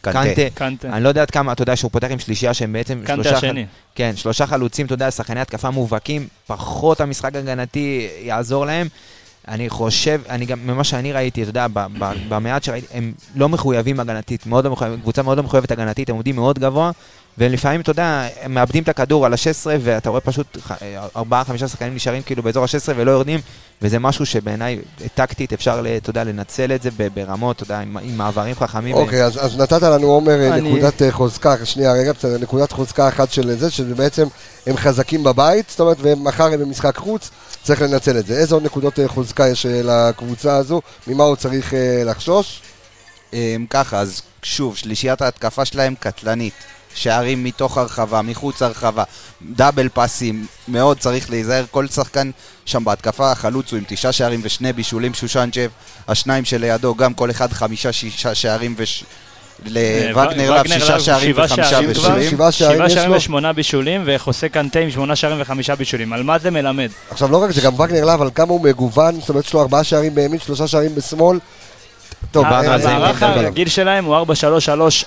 [0.00, 0.18] קנטה.
[0.20, 0.42] וקנטה.
[0.54, 0.88] קנטה.
[0.88, 3.36] אני לא יודע עד כמה, אתה יודע שהוא פותח עם שלישייה שהם בעצם קנטה שלושה...
[3.36, 3.66] השני.
[3.94, 7.65] כן, שלושה חלוצים, אתה יודע, שחקני התקפה מובהקים, פחות המשחק הגנתי
[8.22, 8.88] יעזור להם.
[9.48, 11.66] אני חושב, אני גם, ממה שאני ראיתי, אתה יודע,
[12.28, 16.14] במעט שראיתי, הם לא מחויבים הגנתית, מאוד לא מחויבים, קבוצה מאוד לא מחויבת הגנתית, הם
[16.14, 16.90] עומדים מאוד גבוה,
[17.38, 19.46] ולפעמים, אתה יודע, הם מאבדים את הכדור על ה-16,
[19.80, 20.72] ואתה רואה פשוט ח-
[21.16, 23.40] ארבעה, חמישה שחקנים נשארים כאילו באזור ה-16 ולא יורדים,
[23.82, 24.78] וזה משהו שבעיניי,
[25.14, 28.94] טקטית, אפשר, ל- אתה יודע, לנצל את זה ברמות, אתה יודע, עם, עם מעברים חכמים.
[28.96, 32.72] ו- אוקיי, אז, אז נתת לנו, עומר, אני- נקודת אה, חוזקה, שנייה רגע, בסדר, נקודת
[32.72, 34.26] חוזקה אחת של זה, שבעצם
[34.66, 37.30] הם חזקים בבית, זאת אומרת, ומחר הם במשחק חוץ,
[37.62, 38.34] צריך לנצל את זה.
[38.38, 40.80] איזה עוד נקודות אה, חוזקה יש אה, לקבוצה הזו?
[41.06, 42.60] ממה הוא צריך לחשוש?
[43.32, 46.54] אמ, ככה, אז שוב, שלישיית ההתקפה שלהם קטלנית.
[46.96, 49.04] שערים מתוך הרחבה, מחוץ הרחבה,
[49.50, 51.64] דאבל פאסים, מאוד צריך להיזהר.
[51.70, 52.30] כל שחקן
[52.64, 55.68] שם בהתקפה, החלוץ הוא עם תשעה שערים ושני בישולים, שושנצ'ב,
[56.08, 59.04] השניים שלידו, גם כל אחד חמישה, שישה שערים וש...
[59.64, 61.82] לווגנר וגנר שישה שערים וחמישה.
[61.82, 62.30] בישולים.
[62.30, 63.12] שבעה שערים?
[63.16, 66.12] ושמונה בישולים, וחוסה קנטה עם שמונה שערים וחמישה בישולים.
[66.12, 66.88] על מה זה מלמד?
[67.10, 69.60] עכשיו, לא רק זה, גם וגנר להב, על כמה הוא מגוון, זאת אומרת, יש לו
[69.60, 71.38] ארבעה שערים בימין, שלושה שערים בשמאל.
[72.32, 74.20] טוב, אה, המערך הרגיל שלהם הוא 4-3-3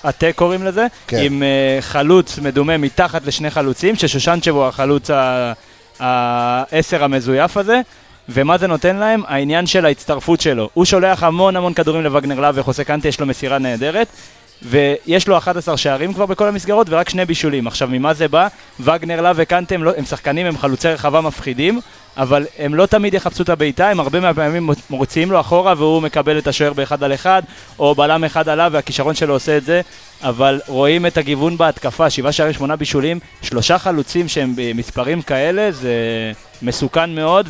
[0.03, 1.17] עטה קוראים לזה, כן.
[1.21, 5.09] עם אה, חלוץ מדומה מתחת לשני חלוצים, ששושנצ'ב הוא החלוץ
[5.99, 7.81] העשר המזויף הזה.
[8.31, 9.23] ומה זה נותן להם?
[9.27, 10.69] העניין של ההצטרפות שלו.
[10.73, 14.07] הוא שולח המון המון כדורים לווגנר להב וחוסה קנטה, יש לו מסירה נהדרת.
[14.61, 17.67] ויש לו 11 שערים כבר בכל המסגרות ורק שני בישולים.
[17.67, 18.47] עכשיו, ממה זה בא?
[18.79, 21.79] וגנר, להב וקנטה הם, לא, הם שחקנים, הם חלוצי רחבה מפחידים,
[22.17, 26.37] אבל הם לא תמיד יחפשו את הבעיטה, הם הרבה מהפעמים מוציאים לו אחורה והוא מקבל
[26.37, 27.41] את השוער באחד על אחד,
[27.79, 29.81] או בלם אחד עליו והכישרון שלו עושה את זה,
[30.23, 35.93] אבל רואים את הגיוון בהתקפה, שבעה שערים, שמונה בישולים, שלושה חלוצים שהם במספרים כאלה, זה
[36.61, 37.49] מסוכן מאוד,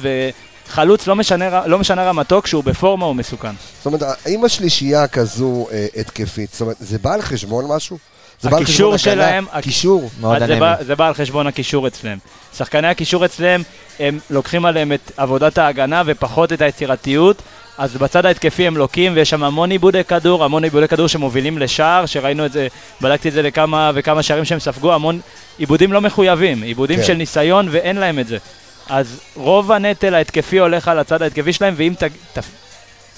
[0.69, 3.51] וחלוץ לא משנה, לא משנה רמתו, כשהוא בפורמה הוא מסוכן.
[3.77, 7.97] זאת אומרת, האם השלישייה כזו אה, התקפית, זאת אומרת, זה בא על חשבון משהו?
[8.41, 8.97] זה בא על הקישור?
[8.97, 10.09] שלהם, קישור.
[10.19, 10.59] מאוד אנמי.
[10.59, 12.17] בא, זה בא על חשבון הקישור אצלם.
[12.57, 13.61] שחקני הקישור אצלם,
[13.99, 17.41] הם לוקחים עליהם את עבודת ההגנה ופחות את היצירתיות.
[17.77, 22.05] אז בצד ההתקפי הם לוקים ויש שם המון עיבודי כדור, המון עיבודי כדור שמובילים לשער,
[22.05, 22.67] שראינו את זה,
[23.01, 25.19] בדקתי את זה לכמה וכמה שערים שהם ספגו, המון
[25.57, 27.05] עיבודים לא מחויבים, עיבודים כן.
[27.05, 28.37] של ניסיון ואין להם את זה.
[28.89, 32.43] אז רוב הנטל ההתקפי הולך על הצד ההתקפי שלהם, ואם ת, ת,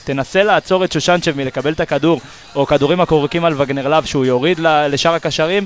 [0.03, 2.21] תנסה לעצור את שושנצ'ב מלקבל את הכדור,
[2.55, 5.65] או כדורים הקורקים על וגנר לאב שהוא יוריד לשאר הקשרים,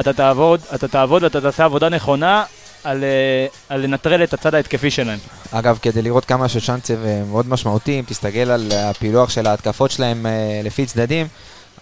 [0.00, 2.44] אתה תעבוד, אתה תעבוד ואתה תעשה עבודה נכונה
[2.84, 5.18] על, אה, על לנטרל את הצד ההתקפי שלהם.
[5.50, 10.26] אגב, כדי לראות כמה שושנצב אה, מאוד משמעותי, אם תסתכל על הפילוח של ההתקפות שלהם
[10.26, 11.26] אה, לפי צדדים,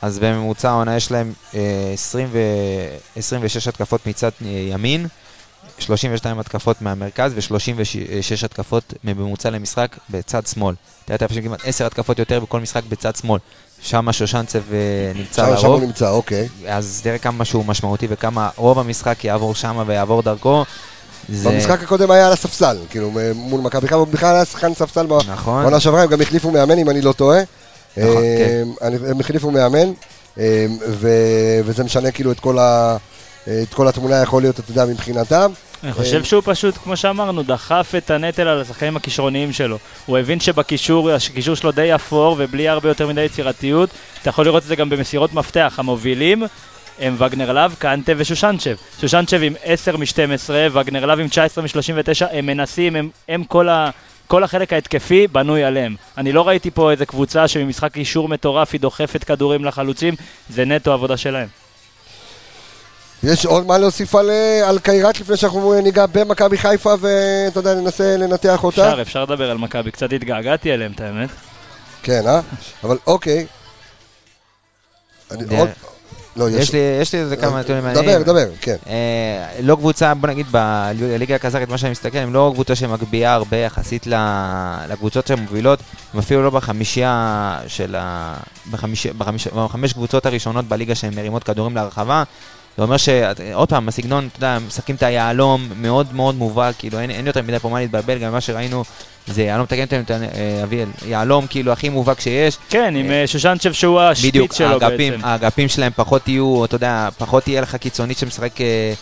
[0.03, 1.61] אז בממוצע העונה יש להם אה,
[1.95, 2.39] 20 ו...
[3.17, 5.07] 26 התקפות מצד אה, ימין,
[5.81, 7.55] 32 התקפות מהמרכז ו-36
[8.45, 10.75] התקפות בממוצע למשחק בצד שמאל.
[11.05, 13.39] תראה, חושב כמעט 10 התקפות יותר בכל משחק בצד שמאל.
[13.83, 14.77] שם שושנצב אה,
[15.15, 16.49] נמצא שם שם הוא לרוב, נמצא, אוקיי.
[16.69, 20.65] אז תראה כמה שהוא משמעותי וכמה רוב המשחק יעבור שם ויעבור דרכו.
[21.29, 21.49] זה...
[21.51, 25.63] במשחק הקודם היה על הספסל, כאילו, מול מכבי חיפה, הוא בכלל היה שחקן ספסל נכון.
[25.63, 27.41] בעונה שעברה, הם גם החליפו מאמן, אם אני לא טועה.
[27.97, 29.93] נכון, אה, אני- הם החליפו מאמן.
[30.39, 31.09] אה, ו-
[31.65, 32.97] וזה משנה כאילו את כל, ה-
[33.45, 35.53] את כל התמונה יכול להיות, אתה יודע, מבחינתם.
[35.85, 39.79] אני חושב שהוא פשוט, כמו שאמרנו, דחף את הנטל על השחקנים הכישרוניים שלו.
[40.07, 43.91] הוא הבין שבקישור, הקישור שלו די אפור ובלי הרבה יותר מדי יצירתיות.
[44.23, 45.75] אתה יכול לראות את זה גם במסירות מפתח.
[45.79, 46.43] המובילים
[46.99, 48.77] הם וגנר להב, קנטה ושושנצ'ב.
[49.01, 53.91] שושנצ'ב עם 10 מ-12, וגנר להב עם 19 מ-39, הם מנסים, הם, הם כל, ה,
[54.27, 55.97] כל החלק ההתקפי בנוי עליהם.
[56.19, 60.15] אני לא ראיתי פה איזה קבוצה שממשחק קישור מטורף היא דוחפת כדורים לחלוצים,
[60.49, 61.49] זה נטו עבודה שלהם.
[63.23, 67.75] יש עוד מה להוסיף על, אה, על קיירת לפני שאנחנו ניגע במכבי חיפה ואתה יודע,
[67.75, 68.89] ננסה לנתח אותה?
[68.91, 71.29] אפשר, אפשר לדבר על מכבי, קצת התגעגעתי אליהם, את האמת.
[72.03, 72.41] כן, אה?
[72.85, 73.47] אבל אוקיי.
[75.31, 75.69] אני די- עוד...
[76.37, 78.23] לא, יש לי יש לי איזה כמה נתונים מעניינים.
[78.23, 78.77] דבר, דבר, כן.
[78.87, 83.57] אה, לא קבוצה, בוא נגיד בליגה הקזחית, מה שאני מסתכל, הם לא קבוצה שמגביהה הרבה
[83.57, 84.15] יחסית ל-
[84.89, 85.79] לקבוצות שהן מובילות,
[86.15, 88.35] הם אפילו לא בחמישייה של ה...
[88.71, 89.07] בחמיש...
[89.07, 89.47] בחמיש...
[89.49, 92.23] בחמש קבוצות הראשונות בליגה שהן מרימות כדורים להרחבה.
[92.77, 97.11] זה אומר שעוד פעם, הסגנון, אתה יודע, משחקים את היהלום מאוד מאוד מובהק, כאילו אין,
[97.11, 98.85] אין יותר מדי פה מה להתבלבל, גם מה שראינו
[99.27, 102.59] זה יהלום, תקן אותי, אה, אביאל, יהלום כאילו הכי מובהק שיש.
[102.69, 105.25] כן, עם אה, שושנצ'ב שהוא השפיץ בדיוק, שלו האגפים, בעצם.
[105.25, 108.61] האגפים שלהם פחות יהיו, אתה יודע, פחות יהיה לך קיצונית שמשחק...
[108.61, 108.93] אה,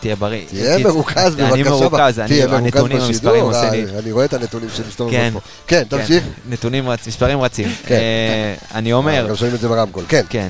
[0.00, 0.42] תהיה בריא.
[0.48, 1.54] תהיה מרוכז בבקשה.
[1.54, 3.84] אני מרוכז, תהיה הנתונים, המספרים עושים לי...
[3.84, 5.30] אה, אני רואה את הנתונים שמסתובבים כן.
[5.32, 5.40] פה.
[5.66, 6.24] כן, תמשיך.
[6.48, 7.68] נתונים רצים, מספרים רצים.
[7.86, 7.94] כן.
[7.94, 10.04] אה, אני אומר, גם שומעים את זה ברמקול.
[10.08, 10.48] כן.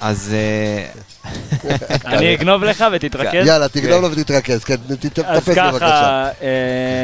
[0.00, 0.34] כן, אז...
[0.34, 0.86] אה,
[2.04, 3.46] אני אגנוב לך ותתרכז.
[3.46, 4.64] יאללה, תגנוב לו ותתרכז.
[4.64, 5.70] כן, אז תתפס בבקשה.
[5.78, 6.28] ככה,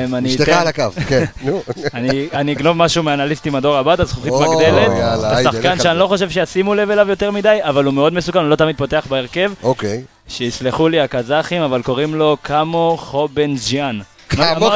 [0.07, 0.53] אמ, אני אשתך אתן...
[0.53, 1.25] על הקו, כן.
[1.43, 1.63] נו.
[1.95, 4.91] אני, אני אגנוב משהו מאנליסטים הדור הבא, את הזכוכית או, מגדלת.
[5.23, 8.57] השחקן שאני לא חושב שישימו לב אליו יותר מדי, אבל הוא מאוד מסוכן, הוא לא
[8.57, 9.53] תמיד פותח בהרכב.
[9.63, 10.03] אוקיי.
[10.29, 14.01] שיסלחו לי הקזחים, אבל קוראים לו קאמו חובנג'יאן.
[14.29, 14.75] כמוך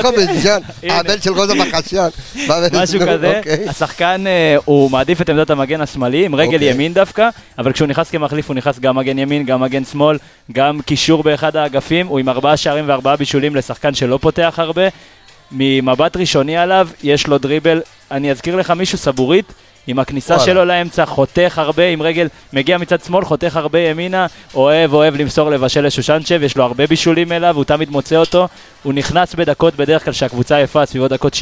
[0.82, 0.98] הנה.
[0.98, 2.10] הבן של רוזה מחשיין.
[2.82, 3.68] משהו כזה, אוקיי.
[3.68, 6.70] השחקן אה, הוא מעדיף את עמדת המגן השמאלי עם רגל אוקיי.
[6.70, 10.18] ימין דווקא, אבל כשהוא נכנס כמחליף הוא נכנס גם מגן ימין, גם מגן שמאל,
[10.52, 14.82] גם קישור באחד האגפים, הוא עם ארבעה שערים וארבעה בישולים לשחקן שלא פותח הרבה.
[15.52, 19.52] ממבט ראשוני עליו, יש לו דריבל, אני אזכיר לך מישהו סבורית,
[19.86, 20.46] עם הכניסה וואלה.
[20.46, 25.50] שלו לאמצע, חותך הרבה עם רגל, מגיע מצד שמאל, חותך הרבה ימינה, אוהב, אוהב למסור
[25.50, 28.48] לבשל לשושנצ'ב, יש לו הרבה בישולים אליו, הוא תמיד מוצא אותו,
[28.82, 31.38] הוא נכנס בדקות בדרך כלל שהקבוצה עייפה, סביבו דקות 60-70,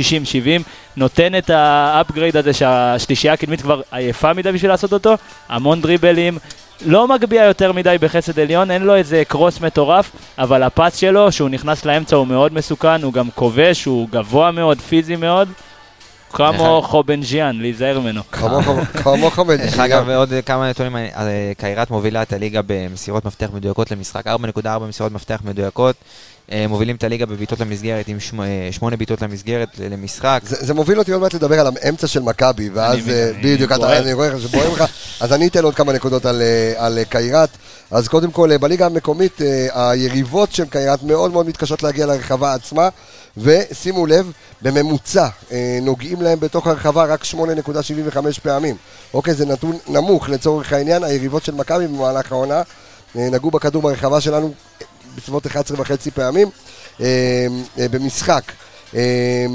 [0.97, 5.15] נותן את האפגרייד הזה שהשלישייה הקדמית כבר עייפה מדי בשביל לעשות אותו,
[5.49, 6.39] המון דריבלים,
[6.87, 11.49] לא מגביה יותר מדי בחסד עליון, אין לו איזה קרוס מטורף, אבל הפס שלו, שהוא
[11.49, 15.49] נכנס לאמצע, הוא מאוד מסוכן, הוא גם כובש, הוא גבוה מאוד, פיזי מאוד.
[16.33, 18.23] כמו חובנג'יאן, להיזהר ממנו.
[18.33, 18.67] כמוך
[19.03, 19.79] כמוך דרך.
[19.79, 25.13] אגב, עוד כמה נתונים, אה, קיירת מובילה את הליגה במסירות מפתח מדויקות למשחק, 4.4 מסירות
[25.13, 25.97] מפתח מדויקות.
[26.53, 30.41] אה, מובילים את הליגה בבעיטות למסגרת עם שמ- אה, שמונה בעיטות למסגרת למשחק.
[30.45, 33.99] זה זה מוביל אותי עוד מעט לדבר על האמצע של מכבי, ואז אה, בדיוק, בוער.
[33.99, 34.85] אני רואה לך שבוער לך,
[35.21, 37.49] אז אני אתן עוד כמה נקודות על, אה, על אה, קיירת.
[37.91, 42.55] אז קודם כל, אה, בליגה המקומית, אה, היריבות של קיירת מאוד מאוד מתקשות להגיע לרחבה
[42.55, 42.89] עצמה,
[43.37, 48.77] ושימו לב, בממוצע אה, נוגעים להם בתוך הרחבה רק 8.75 פעמים.
[49.15, 52.63] אוקיי, זה נתון נמוך לצורך העניין, היריבות של מכבי במהלך העונה
[53.17, 56.51] אה, נגעו בכדור ברחבה שלנו אה, בסביבות 11 וחצי פעמים
[57.01, 57.07] אה,
[57.79, 58.43] אה, במשחק.
[58.95, 59.47] אה,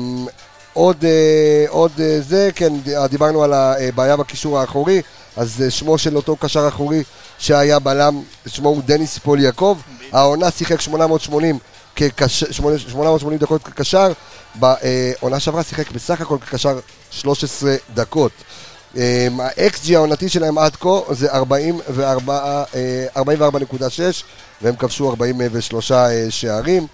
[0.74, 2.74] עוד, אה, עוד אה, זה, כן,
[3.10, 5.02] דיברנו על הבעיה בקישור האחורי,
[5.38, 7.04] אז שמו של אותו קשר אחורי
[7.40, 9.78] שהיה בלם, שמו הוא דניס פול יעקב,
[10.12, 11.60] העונה שיחק 880
[11.96, 14.12] כקשר, 880 דקות כקשר,
[14.56, 16.80] בעונה שעברה שיחק בסך הכל כקשר
[17.12, 18.32] 13 דקות.
[18.98, 24.24] אה, ה-XG העונתי שלהם עד כה זה 44, אה, 44.6
[24.62, 26.88] והם כבשו 43 אה, שערים.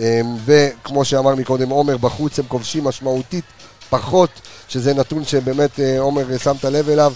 [0.00, 3.44] אה, וכמו שאמר מקודם עומר, בחוץ הם כובשים משמעותית
[3.90, 4.30] פחות,
[4.68, 7.12] שזה נתון שבאמת אה, עומר שמת לב אליו.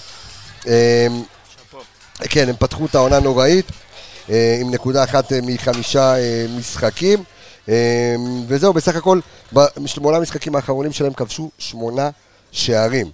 [0.66, 1.06] אה,
[2.22, 3.74] כן, הם פתחו את העונה נוראית, אה,
[4.28, 7.22] עם נקודה אחת אה, מחמישה אה, משחקים.
[7.68, 7.74] אה,
[8.48, 9.20] וזהו, בסך הכל,
[9.52, 12.10] בשמונה המשחקים האחרונים שלהם כבשו שמונה
[12.52, 13.06] שערים.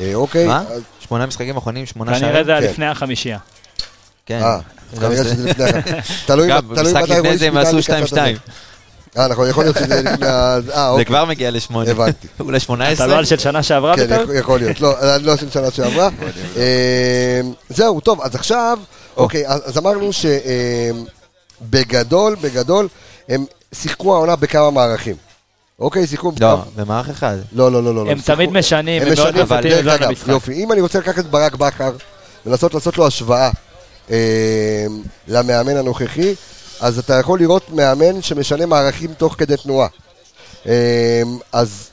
[0.00, 0.46] אה, אוקיי?
[0.46, 0.62] מה?
[0.70, 2.44] אז- שמונה משחקים אחרונים, שמונה כנראה שערים.
[2.46, 2.66] זה היה כן.
[2.66, 3.38] לפני החמישייה.
[4.26, 4.40] כן.
[4.42, 4.58] אה,
[4.92, 5.64] זה כנראה לא שזה לפני...
[6.26, 8.12] תלוי גם, תלוי במשחק מתי לפני רואים זה הם עשו לקראת 2-2.
[8.12, 8.32] הזה.
[9.18, 10.30] אה, נכון, יכול להיות שזה לפני ה...
[10.54, 11.04] אה, זה אוקיי.
[11.04, 11.90] כבר מגיע לשמונה.
[11.90, 12.26] הבנתי.
[12.40, 13.06] אולי 18?
[13.06, 14.22] אתה לא על של שנה שעברה כן, בטעות?
[14.22, 14.80] יכול- יכול להיות.
[14.80, 16.08] לא, אני לא של שנה שעברה.
[16.56, 18.78] אה, זהו, טוב, אז עכשיו,
[19.16, 20.10] אוקיי, אז אז אמרנו
[21.62, 22.88] שבגדול, בגדול,
[23.28, 23.44] הם
[23.74, 25.16] שיחקו העונה בכמה מערכים.
[25.78, 26.32] אוקיי, שיחקו...
[26.40, 27.36] לא, במערך אחד.
[27.52, 28.10] לא, לא, לא, לא.
[28.10, 30.28] הם שיחקו- תמיד משנים, הם הם מאוד אגב, המשחק.
[30.28, 31.92] יופי, אם אני רוצה לקחת את ברק בכר
[32.46, 33.50] ולנסות לעשות לו השוואה
[34.10, 34.86] אה,
[35.28, 36.34] למאמן הנוכחי,
[36.80, 39.88] אז אתה יכול לראות מאמן שמשנה מערכים תוך כדי תנועה.
[40.66, 41.22] אה,
[41.52, 41.90] אז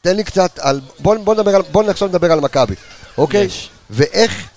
[0.00, 2.74] תן לי קצת על, בוא, בוא נדבר על, בוא עכשיו נדבר על מכבי,
[3.18, 3.44] אוקיי?
[3.44, 3.70] יש.
[3.90, 4.48] ואיך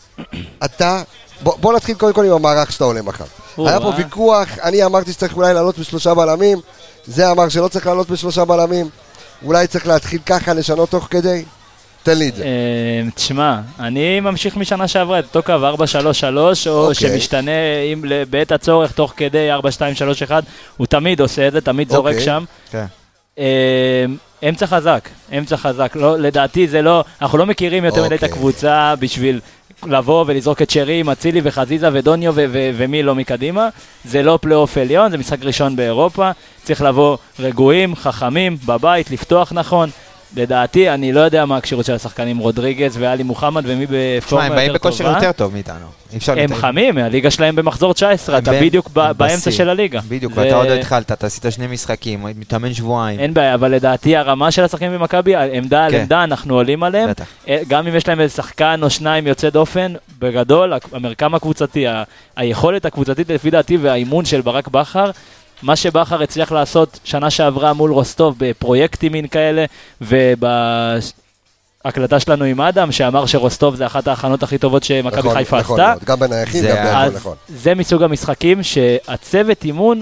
[0.65, 1.03] אתה,
[1.43, 3.25] בוא, בוא נתחיל קודם כל עם המערך שאתה עולה מחר.
[3.57, 3.97] היה פה אה.
[3.97, 6.57] ויכוח, אני אמרתי שצריך אולי לעלות בשלושה בלמים,
[7.05, 8.89] זה אמר שלא צריך לעלות בשלושה בלמים,
[9.45, 11.43] אולי צריך להתחיל ככה, לשנות תוך כדי.
[12.03, 12.43] תן לי את זה.
[12.43, 16.95] אה, תשמע, אני ממשיך משנה שעברה את אותו קו 4-3-3, או אוקיי.
[16.95, 17.51] שמשתנה
[18.29, 19.49] בעת הצורך תוך כדי
[20.27, 20.31] 4-2-3-1,
[20.77, 22.25] הוא תמיד עושה את זה, תמיד זורק אוקיי.
[22.25, 22.43] שם.
[22.71, 22.85] כן.
[23.39, 24.05] אה,
[24.49, 25.91] אמצע חזק, אמצע חזק.
[25.95, 28.29] לא, לדעתי זה לא, אנחנו לא מכירים יותר מדי את אוקיי.
[28.29, 29.39] הקבוצה בשביל
[29.87, 33.69] לבוא ולזרוק את שרי עם אצילי וחזיזה ודוניו ו- ו- ומי לא מקדימה.
[34.05, 36.31] זה לא פלייאוף עליון, זה משחק ראשון באירופה.
[36.63, 39.89] צריך לבוא רגועים, חכמים, בבית, לפתוח נכון.
[40.35, 44.67] לדעתי, אני לא יודע מה הכשירות של השחקנים רודריגז ואלי מוחמד ומי בפורמה הם באים
[44.67, 45.17] יותר בכושר טובה.
[45.17, 45.85] יותר טוב מאיתנו.
[46.27, 46.53] הם.
[46.55, 49.51] חמים, הליגה שלהם במחזור 19, אתה בדיוק באמצע.
[49.51, 49.99] של הליגה.
[50.07, 53.19] בדיוק, ואתה עוד לא התחלת, אתה עשית שני משחקים, מתאמן שבועיים.
[53.19, 55.99] אין בעיה, אבל לדעתי הרמה של השחקנים במכבי, עמדה על כן.
[55.99, 57.09] עמדה, אנחנו עולים עליהם.
[57.47, 61.85] אה, גם אם יש להם איזה שחקן או שניים יוצא דופן, בגדול, המרקם הקבוצתי,
[62.35, 65.11] היכולת הקבוצתית לפי דעתי והאימון של ברק בכר,
[65.63, 69.65] מה שבכר הצליח לעשות שנה שעברה מול רוסטוב בפרויקטים מין כאלה,
[70.01, 70.99] ובהקלטה
[72.19, 75.89] שלנו עם אדם, שאמר שרוסטוב זה אחת ההכנות הכי טובות שמכבי נכון, חיפה נכון עשתה.
[75.89, 77.35] מאוד, גם בנייחים, זה גם ה- בהכל, אז נכון.
[77.47, 80.01] זה מסוג המשחקים שהצוות אימון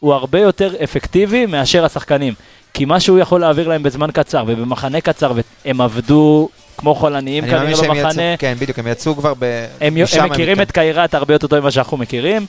[0.00, 2.34] הוא הרבה יותר אפקטיבי מאשר השחקנים.
[2.74, 5.32] כי מה שהוא יכול להעביר להם בזמן קצר ובמחנה קצר,
[5.64, 9.66] והם עבדו כמו חולניים כנראה יצאו, במחנה, כן, בדיוק, הם יצאו כבר ב...
[9.80, 12.46] הם, הם מכירים את קיירת הרבה יותר טוב ממה שאנחנו מכירים.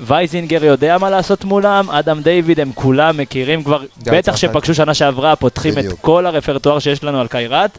[0.00, 4.36] וייזינגר יודע מה לעשות מולם, אדם דיוויד, הם כולם מכירים כבר, בטח.
[4.36, 5.98] שפגשו שנה שעברה, פותחים את בדיוק.
[6.00, 7.78] כל הרפרטואר שיש לנו על קיירת.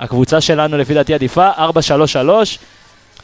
[0.00, 2.58] הקבוצה שלנו לפי דעתי עדיפה, 4-3-3,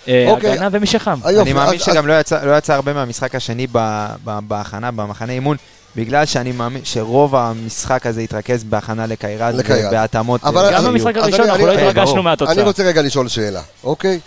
[0.08, 0.50] אה, אוקיי.
[0.52, 1.18] הגנה ומי שחם.
[1.24, 4.90] היופי, אני מאמין אז- שגם לא יצא- לא יצא הרבה מהמשחק השני ב- ב- בהכנה,
[4.90, 5.56] במחנה אימון,
[5.96, 9.88] בגלל שאני מאמין שרוב המשחק הזה התרכז בהכנה לקיירת, לקיירת.
[9.88, 10.44] ובהתאמות.
[10.44, 12.22] אבל- אה, גם במשחק הראשון אני- אנחנו לא אני- התרגשנו.
[12.22, 12.54] מהתוצאה.
[12.54, 14.20] אני רוצה רגע לשאול שאלה, אוקיי?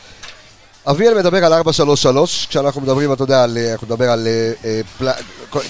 [0.89, 1.65] אביאל מדבר על 4-3-3,
[2.50, 5.08] כשאנחנו מדברים, אתה יודע, על, אנחנו נדבר על אה, אה, פל...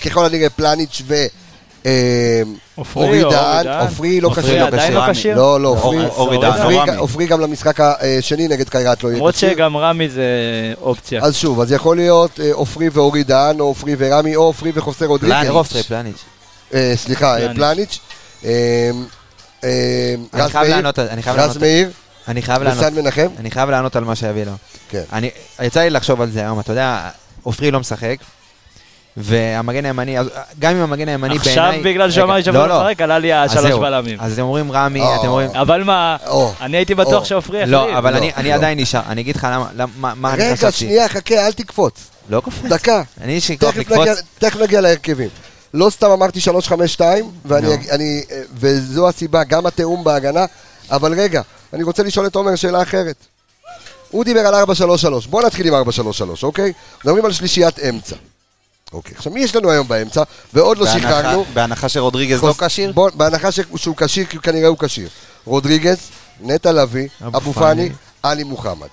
[0.05, 1.25] ככל הנראה פלניץ' ו...
[1.85, 2.41] אה,
[2.75, 3.67] עופרי דהן?
[3.67, 4.65] עופרי לא עופרי כשיר.
[4.65, 5.37] עדיין לא כשיר?
[5.37, 5.97] לא, לא, עופרי,
[6.41, 9.49] דהן, עופרי- לא גם למשחק השני נגד קיירת לא יהיה למרות כשיר.
[9.53, 10.23] שגם רמי זה
[10.81, 11.21] אופציה.
[11.23, 15.05] אז שוב, אז יכול להיות אה, עופרי ואורי דהן, או עופרי ורמי, או עופרי וחוסה
[15.05, 15.33] רודריגז.
[15.87, 16.23] פלניץ'.
[16.73, 17.57] אה, סליחה, אה, פלניץ'.
[17.57, 17.99] פלניץ'.
[18.45, 18.49] אה,
[19.63, 20.99] אה, אני רז חייב מאיר, לענות,
[22.27, 23.27] אני חייב לענות, וסן מנחם.
[23.39, 24.51] אני חייב לענות על מה שהביא לו.
[24.89, 25.01] כן.
[25.13, 25.29] אני,
[25.61, 27.09] יצא לי לחשוב על זה היום, אתה יודע,
[27.43, 28.15] עופרי לא משחק,
[29.17, 30.17] והמגן הימני,
[30.59, 31.67] גם אם המגן הימני בעיניי...
[31.69, 32.11] עכשיו בגלל רגע,
[32.43, 32.83] שבוע לא, לא.
[32.89, 33.79] לשחק, עלה לי אז השלוש.
[33.79, 34.17] בלמים.
[34.21, 35.15] אז אתם אומרים רמי, או.
[35.15, 35.49] אתם אומרים...
[35.55, 37.25] אבל מה, או, אני הייתי בטוח.
[37.25, 37.71] שעופרי יחליף.
[37.71, 38.53] לא, אבל לא, אני אני לא.
[38.53, 40.71] עדיין נשאר, אני אגיד לך למה, למה- מה- אני רגע, חשבתי.
[40.77, 41.93] שנייה, חכה, אל תקפוץ.
[42.29, 42.65] לא קופץ.
[42.69, 43.01] דקה.
[43.21, 44.07] אני יש לי כוח לקפוץ.
[44.39, 45.29] תכף נגיע להרכבים.
[45.73, 47.73] לא סתם אמרתי 352, ואני, נו.
[47.91, 50.45] אני, וזו הסיבה, גם התיאום בהגנה,
[50.91, 51.41] אבל רגע,
[51.73, 53.15] אני רוצה לשאול את עומר שאלה אחרת.
[54.11, 56.73] הוא דיבר על 433, בואו נתחיל עם 433, אוקיי?
[57.03, 58.15] מדברים על שלישיית אמצע.
[58.93, 60.23] אוקיי, עכשיו מי יש לנו היום באמצע?
[60.53, 61.45] ועוד לא שחררנו.
[61.53, 62.93] בהנחה שרודריגז לא כשיר?
[63.13, 65.09] בהנחה שהוא כשיר, כי כנראה הוא כשיר.
[65.45, 65.97] רודריגז,
[66.41, 67.89] נטע לביא, אבו פאני.
[68.23, 68.87] עלי מוחמד.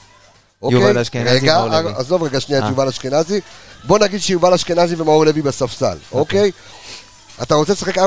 [0.62, 0.80] אוקיי?
[0.80, 1.92] יובל אשכנזי רגע, ומאור לוי.
[1.96, 2.68] עזוב רגע שנייה את אה.
[2.68, 3.40] יובל אשכנזי.
[3.84, 6.50] בוא נגיד שיובל אשכנזי ומאור לוי בספסל, אוקיי?
[7.42, 8.02] אתה רוצה לשחק 4-3-3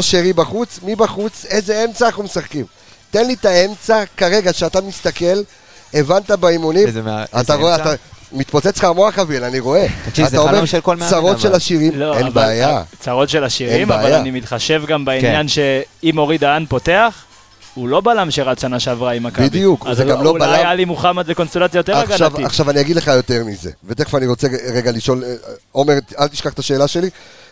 [0.00, 0.78] שרי בחוץ?
[0.82, 1.44] מי בחוץ?
[1.44, 2.66] איזה אמצע אנחנו משחקים?
[3.12, 5.42] תן לי את האמצע כרגע, שאתה מסתכל,
[5.94, 7.94] הבנת באימונים, איזה מה- אתה איזה רואה, אמצע?
[7.94, 9.86] אתה מתפוצץ לך המוח אביאל, אני רואה.
[10.08, 11.54] תקשיב, זה חלום של כל מאמן, צרות של.
[11.54, 12.82] השירים, לא, אין אבל- בעיה.
[13.00, 14.20] צרות של השירים, אבל בעיה.
[14.20, 17.24] אני מתחשב גם בעניין שאם אורי דהן פותח,
[17.74, 19.46] הוא לא בלם שרץ שנה שעברה עם מכבי.
[19.48, 20.66] בדיוק, אז זה גם לא אולי בלם.
[20.66, 22.46] עלי מוחמד זה קונסטלציה יותר עכשיו, הגנתית.
[22.46, 25.34] עכשיו אני אגיד לך יותר מזה, ותכף אני רוצה רגע לשאול, אה,
[25.72, 27.10] עומר, אל תשכח את השאלה שלי,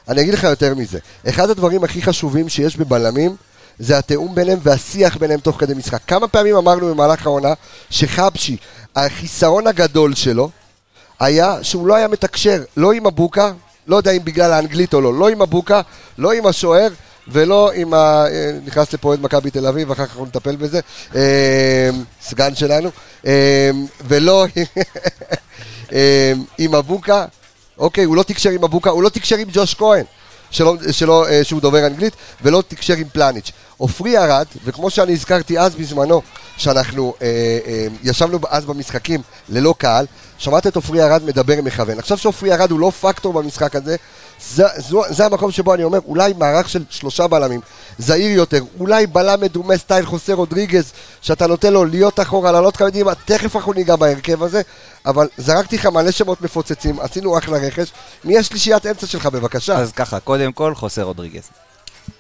[0.09, 0.99] אני אגיד לך יותר מזה.
[1.29, 3.37] אחד הדברים הכי חשובים שיש בבלמים,
[3.81, 6.01] זה התיאום ביניהם והשיח ביניהם תוך כדי משחק.
[6.07, 7.53] כמה פעמים אמרנו במהלך העונה,
[7.90, 8.57] שחבשי,
[8.97, 10.51] החיסרון הגדול שלו,
[11.21, 13.53] היה שהוא לא היה מתקשר, לא עם הבוקה,
[13.87, 15.81] לא יודע אם בגלל האנגלית או לא, לא עם הבוקה,
[16.19, 16.88] לא עם השוער,
[17.29, 18.25] ולא עם ה...
[18.27, 20.81] אה, נכנס לפה אוהד מכבי תל אביב, אחר כך אנחנו נטפל בזה,
[21.14, 21.90] אה,
[22.23, 22.90] סגן שלנו,
[23.27, 23.71] אה,
[24.09, 24.47] ולא
[26.59, 27.25] עם הבוקה,
[27.79, 30.05] אוקיי, הוא לא תקשר עם הבוקה, הוא לא תקשר עם ג'וש כהן.
[30.50, 33.52] שלא, שלא, אה, שהוא דובר אנגלית, ולא תקשר עם פלניץ'.
[33.76, 36.22] עופרי ירד, וכמו שאני הזכרתי אז בזמנו,
[36.56, 37.26] שאנחנו אה,
[37.66, 40.06] אה, ישבנו אז במשחקים ללא קהל,
[40.38, 41.98] שמעת את עופרי ירד מדבר עם מכוון.
[41.98, 43.96] עכשיו שעופרי ירד הוא לא פקטור במשחק הזה,
[44.54, 47.60] זה, זו, זה המקום שבו אני אומר, אולי מערך של שלושה בלמים,
[48.00, 53.14] זהיר יותר, אולי בלם מדומה סטייל חוסה רודריגז, שאתה נותן לו להיות אחורה, לעלות קדימה,
[53.14, 54.62] תכף אנחנו ניגע בהרכב הזה,
[55.06, 57.92] אבל זרקתי לך מלא שמות מפוצצים, עשינו אחלה רכש.
[58.24, 59.76] מי השלישיית אמצע שלך בבקשה?
[59.76, 61.42] אז ככה, קודם כל חוסר רודריגז.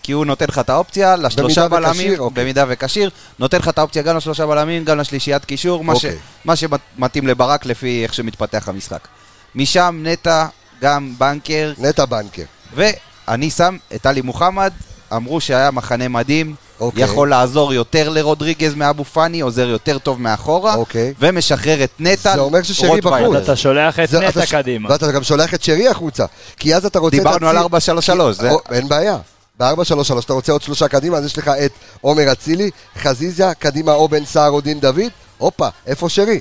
[0.02, 2.44] כי הוא נותן לך את האופציה לשלושה במידה בלמים, וכשיר, אוקיי.
[2.44, 6.18] במידה וכשיר, נותן לך את האופציה גם לשלושה בלמים, גם לשלישיית קישור, מה, ש, אוקיי.
[6.44, 9.08] מה שמתאים לברק לפי איך שמתפתח המשחק.
[9.54, 10.46] משם נטע,
[10.82, 12.42] גם בנקר, נטע בנקר.
[12.74, 14.72] ואני שם את עלי מוחמד,
[15.16, 17.04] אמרו שהיה מחנה מדהים, אוקיי.
[17.04, 21.14] יכול לעזור יותר לרודריגז מאבו פאני, עוזר יותר טוב מאחורה, אוקיי.
[21.20, 23.00] ומשחרר את נטע, זה אומר ששרי.
[23.00, 23.36] בחוץ.
[23.36, 24.88] אתה שולח את זה- נטע ש- קדימה.
[24.90, 26.24] ואתה גם שולח את שרי החוצה.
[26.56, 27.16] כי אז אתה רוצה...
[27.16, 29.16] את דיברנו על הצי- 4-3-3, זה- או, אין בעיה.
[29.60, 31.70] ב-4-3-3 אתה רוצה עוד שלושה קדימה, אז יש לך את
[32.00, 32.70] עומר אצילי,
[33.02, 35.00] חזיזה, קדימה או בן סער או דין דוד.
[35.38, 36.40] הופה, איפה שרי?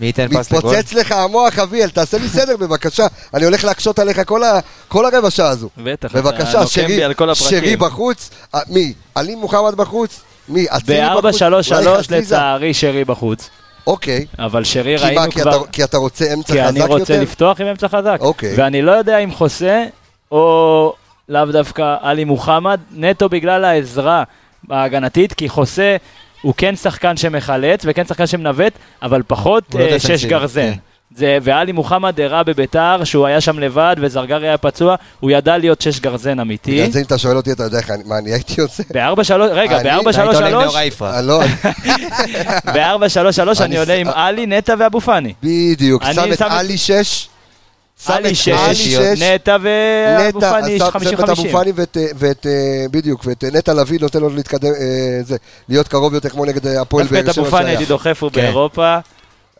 [0.00, 0.70] מי ייתן פס לגול?
[0.76, 3.06] מתפוצץ לך המוח, אביאל, תעשה לי סדר בבקשה.
[3.34, 4.58] אני הולך להקשות עליך כל ה-
[4.88, 5.68] כל הרבע שעה הזו.
[5.78, 7.58] בטח, אתה בבקשה, נוקם שרי, בי על כל הפרקים.
[7.60, 8.92] שרי בחוץ, אה, מי?
[9.14, 10.20] עלי מוחמד בחוץ?
[10.48, 10.66] מי?
[10.70, 11.24] אצילי בחוץ?
[11.42, 11.42] ב-4-3-3
[11.74, 12.16] אולי חזיזה?
[12.18, 13.50] לצערי שרי בחוץ.
[13.86, 14.26] אוקיי.
[14.38, 15.50] אבל שרי כי מה, ראינו כי כבר...
[15.62, 16.92] אתה- כי אתה רוצה אמצע כי חזק אני יותר?
[16.92, 18.16] רוצה לפתוח עם אמצע חזק.
[18.20, 18.54] אוקיי.
[18.56, 19.84] ואני לא יודע אם חוסה,
[20.32, 20.92] או
[21.28, 24.22] לאו דווקא עלי מוחמד, נטו בגלל העזרה
[24.70, 25.96] ההגנתית, כי חוסה
[26.42, 28.72] הוא כן שחקן שמחלץ, וכן שחקן שמנווט,
[29.02, 30.72] אבל פחות לא אה, שש גרזן.
[30.72, 30.78] כן.
[31.16, 35.80] זה, ועלי מוחמד הראה בביתר שהוא היה שם לבד וזרגרי היה פצוע, הוא ידע להיות
[35.80, 36.72] שש גרזן אמיתי.
[36.72, 38.82] בגלל זה אם אתה שואל אותי, אתה יודע איך מה אני הייתי עושה?
[38.92, 41.14] ב-4-3, רגע, אני- אתה היית עולה עם ב-4-3-3, ליאור אייפרט.
[41.14, 41.40] אני לא,
[42.74, 45.32] ב-4-3-3 אני עולה עם עלי, נטע ואבו פאני.
[45.42, 47.28] בדיוק, שם את עלי 6, שם
[48.06, 51.52] עלי את 6, עלי 6, נטע ואבו פאני את אבו 50-50.
[51.52, 54.70] פאני ואת, אה, אה, בדיוק, ואת אה, נטע לביא נותן לו להתקדם,
[55.22, 55.36] זה,
[55.68, 57.70] להיות קרוב יותר כמו נגד הפועל דווקא את באר שבע אבו פאני.
[57.70, 58.40] הייתי דוחף, הוא כן.
[58.40, 58.98] באירופה.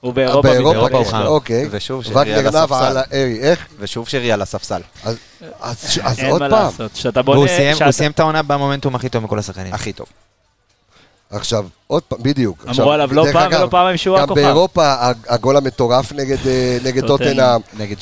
[0.00, 0.78] הוא באירופה באירופה.
[0.78, 1.26] באירופה הוא כן, חם.
[1.26, 2.96] אוקיי, ושוב שרי על הספסל.
[3.40, 3.66] איך?
[3.78, 4.80] ושוב שרי על הספסל.
[5.04, 5.16] אז-
[5.60, 7.40] אז אז אין עוד מה פעם, לעשות, שאתה בונה...
[7.40, 9.74] הוא סיים את העונה במומנטום הכי טוב מכל השחקנים.
[9.74, 10.06] הכי טוב.
[11.30, 12.58] עכשיו, עוד פעם, בדיוק.
[12.60, 14.40] אמרו עכשיו, עליו לא פעם אגב, ולא פעמיים שהוא גם הכוכב.
[14.40, 14.94] באירופה
[15.28, 17.08] הגול המטורף נגד אה.
[17.08, 17.60] טוטנאם.
[17.76, 17.96] ונגד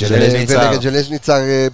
[0.82, 1.66] ג'לז'ניצר אה,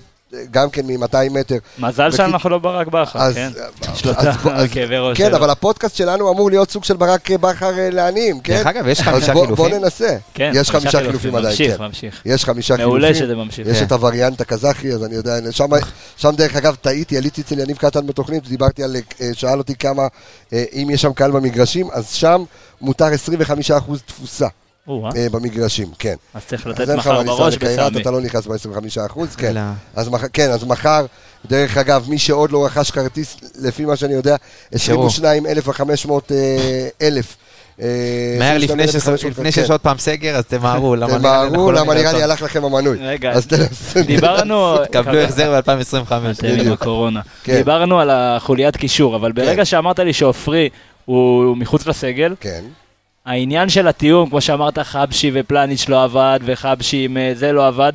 [0.51, 1.57] גם כן מ-200 מטר.
[1.79, 3.51] מזל וכי- שאנחנו לא ברק בכר, אז- כן?
[3.83, 5.37] אז- אז- אז- הכאבי ראש כן, שלו.
[5.37, 8.57] אבל הפודקאסט שלנו אמור להיות סוג של ברק בכר אה, לעניים, כן?
[8.57, 9.83] דרך אגב, יש אז חמישה בוא- בוא חילופים.
[9.85, 10.17] ננסה.
[10.35, 11.83] כן, יש חמישה חילופים עדיין, ממשיך, כן.
[11.85, 12.23] ממשיך.
[12.25, 12.89] יש חמישה חילופים.
[12.89, 13.67] מעולה שזה ממשיך.
[13.67, 13.85] יש כן.
[13.85, 15.67] את הווריאנט הקזחי, אז אני יודע, שם,
[16.17, 20.03] שם דרך אגב טעיתי, עליתי אצל יניב קטן בתוכנית, דיברתי על, אה, שאל אותי כמה,
[20.53, 22.45] אה, אם יש שם קהל במגרשים, אז שם
[22.81, 24.47] מותר 25% תפוסה
[25.33, 26.15] במגרשים, כן.
[26.35, 28.03] אז צריך אז לתת לך מחר בראש לקיירת, בסמי.
[28.03, 29.57] אתה לא נכנס ב-25%, כן.
[29.95, 31.07] אז מחר, כן, אז מחר,
[31.47, 34.37] דרך אגב, מי שעוד לא רכש כרטיס, לפי מה שאני יודע,
[34.73, 36.37] 22,500 אה,
[37.03, 37.37] אלף.
[37.81, 37.87] אה,
[38.39, 39.61] מהר לפני 22,500, שס- לפני כן.
[39.61, 42.23] שיש עוד פעם סגר, אז תמהרו, תמהרו, לא למה נראה לי.
[42.23, 42.99] הלך לכם המנוי.
[43.01, 43.47] רגע, אז.
[44.07, 44.77] דיברנו...
[44.93, 46.13] קבלו החזר ב-2025.
[46.39, 47.21] אתם עם הקורונה.
[47.45, 47.57] כן.
[47.57, 50.69] דיברנו על החוליית קישור, אבל ברגע שאמרת לי שעופרי
[51.05, 52.65] הוא מחוץ לסגל, כן,
[53.27, 57.93] העניין של התיאום, כמו שאמרת, חבשי ופלניץ' לא עבד, וחבשי עם אה, זה לא עבד,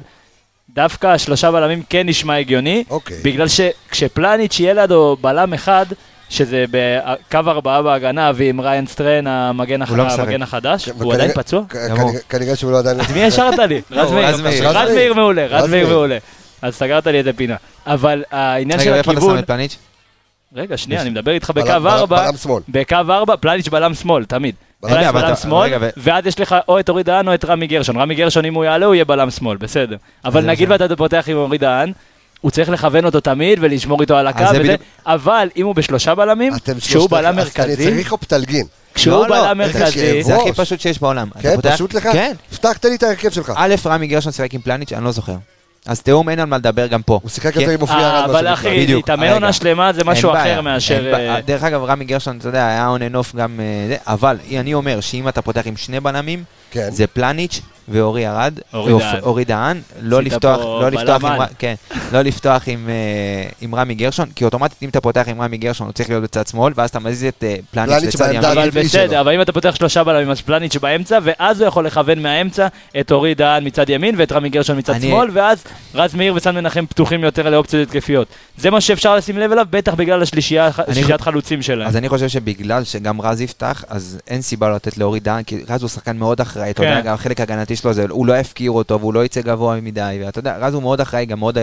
[0.73, 3.17] דווקא השלושה בלמים כן נשמע הגיוני, אוקיי.
[3.23, 5.85] בגלל שכשפלניץ' יהיה לידו בלם אחד,
[6.29, 9.89] שזה בקו ארבעה בהגנה, ועם ריין סטריין, המגן, הח...
[9.89, 10.03] הוא לא.
[10.03, 11.63] המגן החדש, כן, הוא עדיין פצוע?
[11.69, 13.01] כנראה- כנראה שהוא לא עדיין...
[13.01, 13.81] את מי השארת לי?
[13.91, 14.27] רז מאיר.
[14.27, 14.69] רז מאיר.
[14.69, 15.87] רז מאיר מעולה, רז מאיר.
[15.87, 16.17] מעולה.
[16.61, 17.55] אז סגרת לי איזה פינה.
[17.87, 19.37] אבל העניין של רגע, איפה אתה הכיוון...
[19.37, 19.77] שם את פלניץ'?
[20.55, 22.05] רגע, שנייה, אני מדבר איתך בקו ארבע.
[22.25, 22.61] בלם שמאל.
[22.69, 24.55] בקו ארבע, פלניץ' בלם שמאל, תמיד.
[24.83, 27.67] בלם- אתה- שמאל, רגע, ו- ואז יש לך או את אורי דהן או את רמי
[27.67, 27.97] גרשון.
[27.97, 29.95] רמי גרשון, אם הוא יעלה, הוא יהיה בלם שמאל, בסדר.
[30.25, 30.71] אבל זה נגיד.
[30.71, 31.91] ואתה פותח עם אורי דהן,
[32.41, 35.75] הוא צריך לכוון אותו תמיד ולשמור איתו על הקו, זה וזה, בדיוק- אבל אם הוא
[35.75, 38.65] בשלושה בלמים, אתם כשהוא שלושתכם- בלם אז אני מרכזי, צריך אופטלגין.
[38.93, 40.59] כשהוא לא, לא, בלם מרכזי, זה הכי ראש.
[40.59, 41.27] פשוט שיש בעולם.
[41.31, 42.03] אתה כן, פותח- פשוט לך?
[42.13, 42.33] כן.
[42.51, 43.53] הבטחת לי את ההרכב שלך.
[43.55, 45.35] א', רמי גרשון שיחק עם פלניץ', אני לא זוכר.
[45.87, 47.19] אז תיאום אין על מה לדבר גם פה.
[47.23, 47.59] הוא שיחק כן.
[47.59, 48.11] יותר עם אופי אה, ירד.
[48.11, 48.47] מה אבל.
[48.47, 48.87] אחי.
[48.87, 49.29] להתאמן.
[49.29, 51.13] עונה שלמה זה משהו אחר מאשר...
[51.13, 54.37] אה, דרך אגב, רמי גרשון, אתה יודע, היה און אנ אוף גם אה, זה, אבל
[54.59, 56.89] אני אומר שאם אתה פותח עם שני בלמים, כן.
[56.91, 58.53] זה פלניץ' ואורי ירד,
[59.23, 59.81] אורי דהן.
[60.01, 61.73] לא לפתוח, לא לפתוח עם, כן,
[62.11, 65.87] לא לפתוח עם, אה, עם רמי גרשון, כי אוטומטית אם אתה פותח עם רמי גרשון
[65.87, 68.45] הוא צריך להיות בצד שמאל, ואז אתה מזיז את אה, פלניץ' לצד ימין.
[68.45, 69.21] אבל בסדר.
[69.21, 72.67] אבל אם אתה פותח שלושה בלמים, אז פלניץ' באמצע, ואז הוא יכול לכוון מהאמצע
[72.99, 75.63] את אורי דהן מצד ימין ואת רמי גרשון מצד שמאל, ואז
[75.95, 78.27] רז מאיר וסן מנחם פתוחים יותר לאופציות התקפיות.
[78.57, 81.87] זה מה שאפשר לשים לב אליו, בטח בגלל השלישייה- שלישיית חלוצים שלהם.
[81.87, 85.81] אז אני חושב שבגלל שגם רז יפתח, אז אין סיבה לתת לאורי דהן, כי רז
[85.81, 86.89] הוא שחקן מאוד אחראי, אתה כן.
[86.89, 87.41] יודע, גם החלק
[87.77, 90.73] ההגנתי שלו, זה, הוא לא יפקיר אותו, והוא לא יצא גבוה מדי, ואתה יודע, רז
[90.73, 91.57] הוא מאוד אחראי, גם מאוד,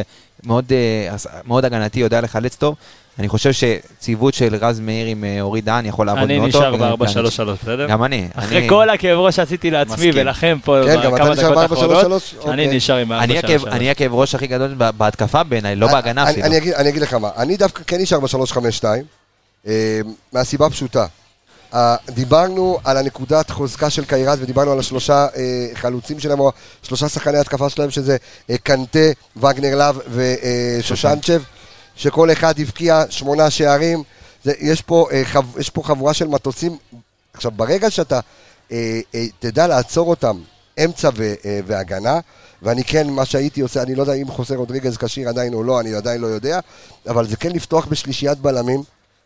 [0.46, 1.14] מאוד, אה,
[1.46, 2.74] מאוד הגנתי, יודע לחלץ טוב.
[3.18, 6.62] אני חושב שציוות של רז מאיר עם אה, אורי דהן יכול לעבוד אני מאוד טוב.
[6.62, 7.16] נשאר וגם עם פלניץ'.
[7.40, 7.87] ב-4-3-3, בסדר?
[7.88, 8.29] גם אני.
[8.35, 10.11] אחרי אני- כל הכאב ראש שעשיתי לעצמי.
[10.14, 11.11] ולכם פה כן, נשאר
[11.50, 12.35] דקות האחרונות, שלוש?
[12.48, 12.77] אני אוקיי.
[12.77, 13.69] נשאר עם אני הכאב- 4-3-3.
[13.73, 16.46] אני הכאב ראש הכי גדול ב- בהתקפה בעיניי, לא בהגנה אני- אפילו.
[16.46, 18.85] אני אגיד- אני אגיד לך מה, אני דווקא כן נשאר ב-352,
[20.33, 21.06] מהסיבה הפשוטה.
[21.75, 26.52] אה, דיברנו על הנקודת חוזקה של קיירת ודיברנו על השלושה אה, חלוצים שלהם, או
[26.83, 28.16] שלושה שחקני התקפה שלהם, שזה
[28.50, 28.98] אה, קנטה,
[29.37, 31.42] וגנר להב ושושנצ'ב.
[31.96, 34.02] שכל אחד הבקיע שמונה שערים.
[34.44, 35.22] זה, יש, פה, אה,
[35.58, 36.77] יש פה חבורה של מטוסים.
[37.35, 38.20] עכשיו, ברגע שאתה
[38.72, 40.40] אה, אה, תדע לעצור אותם,
[40.85, 42.20] אמצע אה, והגנה,
[42.62, 45.81] ואני כן, מה שהייתי עושה, אני לא יודע אם חוסר רודריגז כשיר עדיין או לא,
[45.81, 46.60] אני עדיין לא יודע,
[47.08, 48.83] אבל זה כן לפתוח בשלישיית בלמים,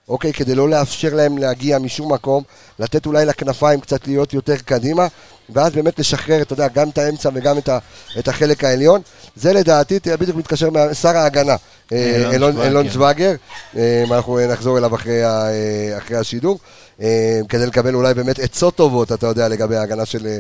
[0.09, 0.33] אוקיי?
[0.33, 2.43] כדי לא לאפשר להם להגיע משום מקום,
[2.79, 5.07] לתת אולי לכנפיים קצת להיות יותר קדימה,
[5.51, 7.79] ואז באמת לשחרר, אתה יודע, גם את האמצע וגם את, ה,
[8.19, 9.01] את החלק העליון.
[9.37, 11.57] זה לדעתי, תראה, בדיוק מתקשר משר ההגנה,
[11.93, 12.61] אה, אילון.
[12.63, 13.35] אילון צוואגר,
[13.77, 16.59] אה, אנחנו נחזור אליו אחרי, ה- אה, אחרי השידור,
[17.01, 20.39] אה, כדי לקבל אולי באמת עצות טובות, אתה יודע, לגבי ההגנה של אה,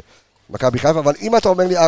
[0.51, 1.81] מכבי חיפה, אבל אם אתה אומר לי 4-3-3,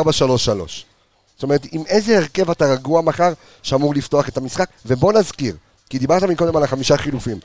[1.37, 4.68] זאת אומרת, עם איזה הרכב אתה רגוע מחר שאמור לפתוח את המשחק?
[4.87, 5.57] ובוא נזכיר,
[5.91, 7.39] כי דיברת מקודם על החמישה חילופים.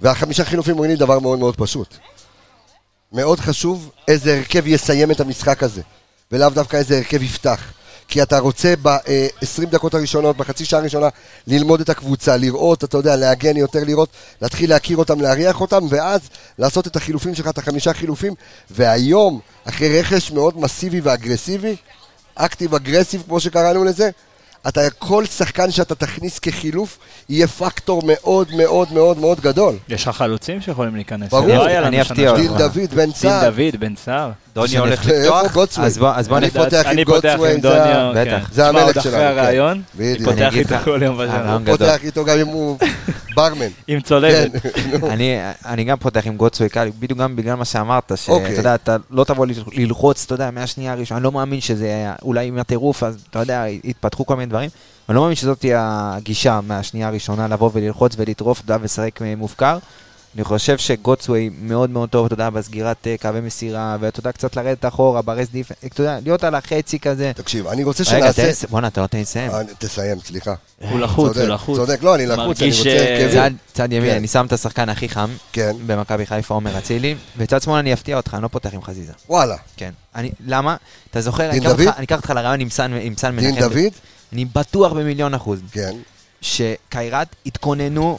[0.00, 1.96] והחמישה חילופים לי דבר מאוד מאוד פשוט.
[3.12, 5.82] מאוד חשוב איזה הרכב יסיים את המשחק הזה,
[6.32, 7.72] ולאו דווקא איזה הרכב יפתח.
[8.08, 11.08] כי אתה רוצה ב-20 דקות הראשונות, בחצי שעה הראשונה,
[11.46, 14.08] ללמוד את הקבוצה, לראות, אתה יודע, להגן יותר, לראות,
[14.42, 16.20] להתחיל להכיר אותם, להריח אותם, ואז
[16.58, 18.34] לעשות את החילופים שלך, את החמישה חילופים.
[18.70, 21.76] והיום, אחרי רכש מאוד מסיבי ואגרסיבי,
[22.34, 24.10] אקטיב אגרסיב, כמו שקראנו לזה,
[24.68, 26.98] אתה, כל שחקן שאתה תכניס כחילוף,
[27.28, 29.74] יהיה פקטור מאוד מאוד מאוד מאוד גדול.
[29.88, 31.30] יש לך חלוצים שיכולים להיכנס.
[31.30, 31.46] ברור.
[31.48, 32.30] לא אני אפתיע.
[32.30, 32.40] אותך.
[32.42, 33.50] דין דוד, בן דין סער.
[33.50, 34.30] דוד, בן סער.
[34.54, 35.56] דוני הולך לפתוח?
[35.78, 36.60] אז בוא- אז בוא אני נפתח.
[36.64, 38.24] פותח עם אני פותח דוניו, בטח.
[38.30, 38.40] כן.
[38.52, 39.38] זה המלך עוד אחרי שלנו, כן.
[39.38, 39.82] הרעיון.
[40.24, 41.58] פותח אני אגיד איתו כל יום בשנה.
[41.62, 41.76] גדול.
[41.76, 42.78] פותח איתו גם אם הוא
[43.36, 43.66] ברמן.
[43.88, 44.62] עם צולבת.
[44.62, 45.12] כן,
[45.66, 48.52] אני, גם פותח עם גוטסווי קל, בדיוק גם בגלל מה שאמרת, שאתה אוקיי.
[48.54, 52.46] יודע, אתה לא תבוא ללחוץ, אתה יודע, מהשנייה הראשונה, אני לא מאמין שזה, היה- אולי
[52.48, 54.70] עם הטירוף, אז אתה יודע, יתפתחו כל מיני דברים,
[55.08, 55.80] אני לא מאמין שזאת תהיה
[56.16, 59.78] הגישה מהשנייה הראשונה, לבוא וללחוץ ולטרוף, אתה יודע, ולשחק מופקר.
[60.34, 64.56] אני חושב שגוטסווי מאוד מאוד טוב, אתה יודע, בסגירת אה, קווי מסירה, ואתה יודע, קצת
[64.56, 67.32] לרדת אחורה, ברס דיפ, אתה יודע, להיות על החצי כזה.
[67.34, 68.66] תקשיב, אני רוצה רגע, שנעשה...
[68.66, 69.50] בואנה, אתה לא תן לי לסיים.
[69.50, 70.54] אה, תסיים, סליחה.
[70.90, 71.76] הוא לחוץ, הוא לחוץ.
[71.78, 73.56] צודק, לא, אני לחוץ, אני מרגיש, רוצה אה, הרכבים.
[73.72, 74.16] צד, ימין, כן.
[74.16, 78.16] אני שם את השחקן הכי חם כן, במכבי חיפה, עומר אצילי, וצד שמאל אני אפתיע
[78.16, 79.12] אותך, אני לא פותח עם חזיזה.
[79.28, 79.56] וואלה.
[79.76, 79.90] כן.
[80.46, 80.76] למה?
[81.10, 81.94] אתה זוכר, אני דין אקח אותך- דוד?
[81.96, 83.68] אני אקח אותך לרעיון עם סן, סן דין מנחם.
[83.68, 83.92] דוד?
[84.32, 85.92] אני בטוח במיליון אחוז כן.
[86.40, 88.18] שקיירת התכוננו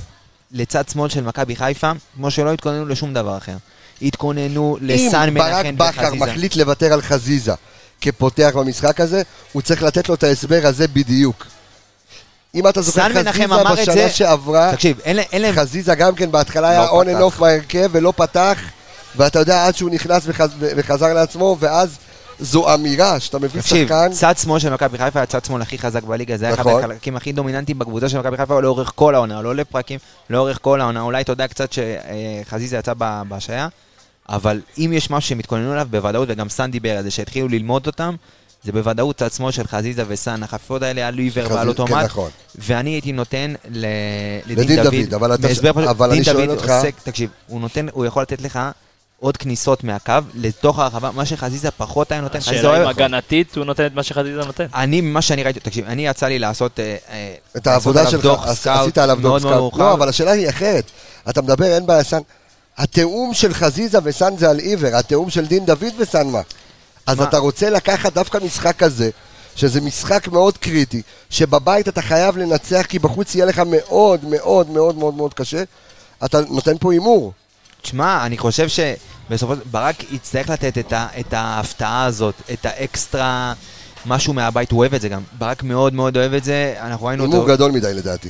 [0.53, 3.55] לצד שמאל של מכבי חיפה, כמו שלא התכוננו לשום דבר אחר.
[4.01, 6.25] התכוננו אם לסן ברק מנחם בכר וחזיזה.
[6.25, 7.53] מחליט לוותר על חזיזה
[8.01, 9.21] כפותח במשחק הזה,
[9.51, 11.45] הוא צריך לתת לו את ההסבר הזה בדיוק.
[12.55, 15.55] אם אתה זוכר, חזיזה בשנה זה- שעברה, תקשיב, אין אין.
[15.55, 17.37] חזיזה גם כן בהתחלה היה לא and פתח.
[17.37, 18.59] off בהרכב ולא פתח,
[19.15, 21.97] ואתה יודע, עד שהוא נכנס וחז- וחזר לעצמו, ואז
[22.41, 25.77] זו אמירה שאתה מביא תקשיב, שחקן, צד שמאל של מכבי חיפה היה צד שמאל הכי
[25.77, 26.83] חזק בליגה, זה היה אחד נכון.
[26.83, 31.01] החלקים הכי דומיננטיים בקבוצה של מכבי חיפה לאורך כל העונה, לא לפרקים, לאורך כל העונה.
[31.01, 32.93] אולי יודע קצת שחזיזה יצא
[33.27, 33.67] בהשעיה,
[34.29, 37.87] אבל אם יש משהו שהם התכוננו אליו בוודאות, וגם סן דיבר על זה, שהתחילו ללמוד
[37.87, 38.15] אותם,
[38.63, 42.29] זה בוודאות צד שמאל של חזיזה וסן, החפיפות האלה על ליבר ועל כן, אוטומט, נכון.
[42.55, 43.85] ואני הייתי נותן ל-
[44.45, 45.47] לדין לדין דוד, דוד, אבל אתה-
[45.91, 48.59] אבל אני שואל אותך- עוסק, תקשיב, הוא נותן, הוא יכול לתת לך
[49.21, 52.37] עוד כניסות מהקו לתוך הרחבה, מה שחזיזה פחות היה נותן.
[52.37, 54.65] השאלה אם הגנתית הוא נותן את מה שחזיזה נותן.
[54.75, 56.79] אני, ממה שאני ראיתי, תקשיב, אני יצא לי לעשות...
[56.79, 58.27] אה, אה, את העבודה שלך,
[58.65, 59.77] עשית עליו דוח scout.
[59.77, 60.91] לא, אבל השאלה היא אחרת.
[61.29, 62.19] אתה מדבר, אין בעיה, סן.
[62.77, 66.41] התיאום של חזיזה וסן זה על עיוור, התיאום של דין דוד וסן מה?
[67.07, 67.23] אז מה?
[67.23, 69.09] אתה רוצה לקחת דווקא משחק כזה,
[69.55, 74.97] שזה משחק מאוד קריטי, שבבית אתה חייב לנצח, כי בחוץ יהיה לך מאוד מאוד מאוד
[74.97, 75.63] מאוד מאוד קשה.
[76.25, 77.33] אתה נותן פה הימור.
[77.81, 78.67] תשמע, אני חושב
[79.31, 83.53] שבסופו של דבר, ברק יצטרך לתת את, ה, את ההפתעה הזאת, את האקסטרה,
[84.05, 85.21] משהו מהבית, הוא אוהב את זה גם.
[85.37, 87.33] ברק מאוד מאוד אוהב את זה, אנחנו ראינו אותו...
[87.35, 88.29] הימור גדול מדי לדעתי.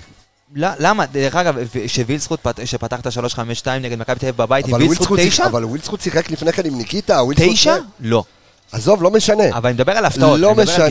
[0.56, 1.06] לא, למה?
[1.06, 1.56] דרך אגב,
[1.88, 3.40] שווילדסחוט פת- שפתח את ה-352
[3.82, 4.74] נגד מכבי תל אביב בבית, עם
[5.20, 5.30] תשע?
[5.44, 7.74] שיחק- אבל ווילדסחוט שיחק לפני כן עם ניקיטה, ווילדסחוט תשע?
[7.74, 8.24] זה- לא.
[8.72, 9.44] עזוב, לא משנה.
[9.54, 10.40] אבל אני מדבר על הפתעות.
[10.40, 10.86] לא משנה.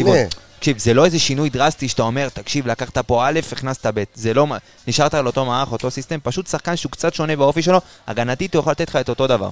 [0.58, 4.34] תקשיב, זה לא איזה שינוי דרסטי שאתה אומר, תקשיב, לקחת פה א', הכנסת ב', זה
[4.34, 4.46] לא,
[4.88, 8.60] נשארת על אותו מערך, אותו system, פשוט שחקן שהוא קצת שונה באופי שלו, הגנתית הוא
[8.60, 9.48] יכול לתת לך את אותו דבר.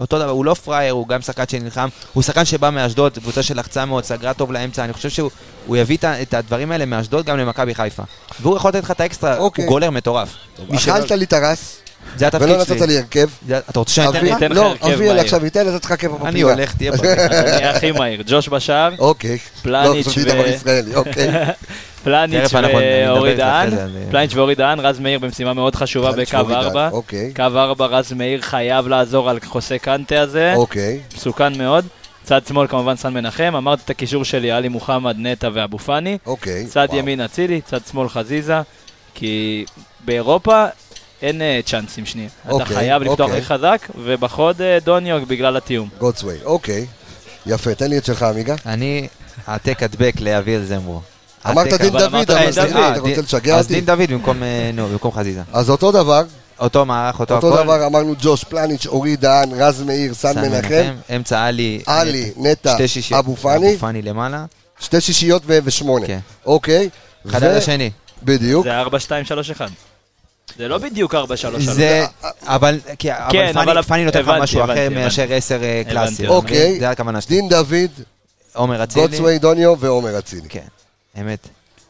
[0.00, 3.84] אותו דבר, הוא לא פראייר, הוא גם שחקן שנלחם, הוא שחקן שבא מאשדוד, קבוצה שלחצה
[3.84, 5.30] מאוד, סגרה טוב לאמצע, אני חושב שהוא
[5.66, 8.02] הוא יביא את הדברים האלה מאשדוד גם למכבי חיפה.
[8.40, 9.64] והוא יכול לתת לך את האקסטרה, אוקיי.
[9.64, 10.34] הוא גולר מטורף.
[10.74, 11.80] אכלת לי את הראש,
[12.16, 12.76] זה התפקיד ולא שלי.
[12.76, 13.28] נתת לי הרכב.
[13.68, 14.36] אתה רוצה שאני אתן אבי- לך?
[14.36, 15.20] אתן לך לא, הרכב מהיר.
[15.20, 16.28] עכשיו ייתן לתת לך הרכב בפינה.
[16.28, 17.10] אני הולך, תהיה בריא.
[17.10, 18.22] אז אני הכי מהיר.
[18.26, 19.38] ג'וש בשער, אוקיי.
[19.62, 20.30] פלניץ' לא, חשבתי
[20.64, 21.28] ו- אוקיי.
[22.04, 23.70] פלניץ' ואורי דהן.
[24.10, 26.88] פלניץ' ואורי דהן, רז מאיר במשימה מאוד חשובה פלניץ' בקו ואורי דהן, 4.
[26.92, 27.32] אוקיי.
[27.36, 30.52] קו 4, רז מאיר חייב לעזור על חוסה קנטה הזה.
[30.56, 31.00] אוקיי.
[31.16, 31.84] מסוכן מאוד.
[32.24, 36.18] צד שמאל כמובן סן מנחם, אמרתי את הקישור שלי, עלי מוחמד, נטע ואבו פאני.
[36.26, 36.66] אוקיי.
[36.66, 36.88] צד.
[36.92, 38.60] ימין אצילי, צד שמאל חזיזה,
[39.14, 39.64] כי
[40.04, 40.64] באירופה
[41.22, 42.28] אין אה, צ'אנסים שנייה.
[42.42, 43.38] אתה אוקיי, חייב לפתוח אוקיי.
[43.38, 45.88] הכי חזק, ובחוד אה, דוניו בגלל התיאום.
[45.98, 46.86] גודסווי, אוקיי.
[47.46, 48.54] יפה, תן לי את שלך, עמיגה.
[48.66, 49.08] אני
[49.46, 51.00] העתק הדבק לאביאל זמרו.
[51.46, 53.08] אמרת דין דוד, אמרת אבל דין סליחה, דוד.
[53.08, 53.74] אתה רוצה לשגע אז אותי?
[53.74, 55.42] דין דוד במקום, אה, במקום חזיזה.
[55.52, 56.22] אז אותו דבר,
[56.60, 57.62] אותו מערך, אותו אותו הכל.
[57.64, 61.82] דבר אמרנו ג'וש, פלניץ', אורי דהן, רז מאיר, סן מנחם, אמצע עלי.
[61.86, 62.76] עלי, נטע.
[63.18, 64.44] אבו פאני, אבו פאני למעלה.
[64.80, 66.06] שתי שישיות ושמונה.
[66.06, 66.18] כן.
[66.46, 66.88] אוקיי.
[67.28, 67.90] אחד על השני.
[68.22, 68.64] בדיוק.
[68.64, 69.68] זה 4, 2, 3, 1.
[70.60, 71.76] זה לא בדיוק 4, 3, 3.
[71.76, 72.04] זה,
[72.42, 75.90] אבל, כי- כן, אבל פאני- נותן לך משהו אחר מאשר עשר אה, הבנתי.
[75.90, 76.26] קלאסי.
[76.26, 76.80] אוקיי.
[76.80, 77.36] זה הכוונה שלי.
[77.36, 77.90] דין דוד,
[78.54, 79.06] עומר אצילי.
[79.06, 80.48] גוטסווי דוניו ועומר אצילי.
[80.48, 80.66] כן,
[81.20, 81.48] אמת.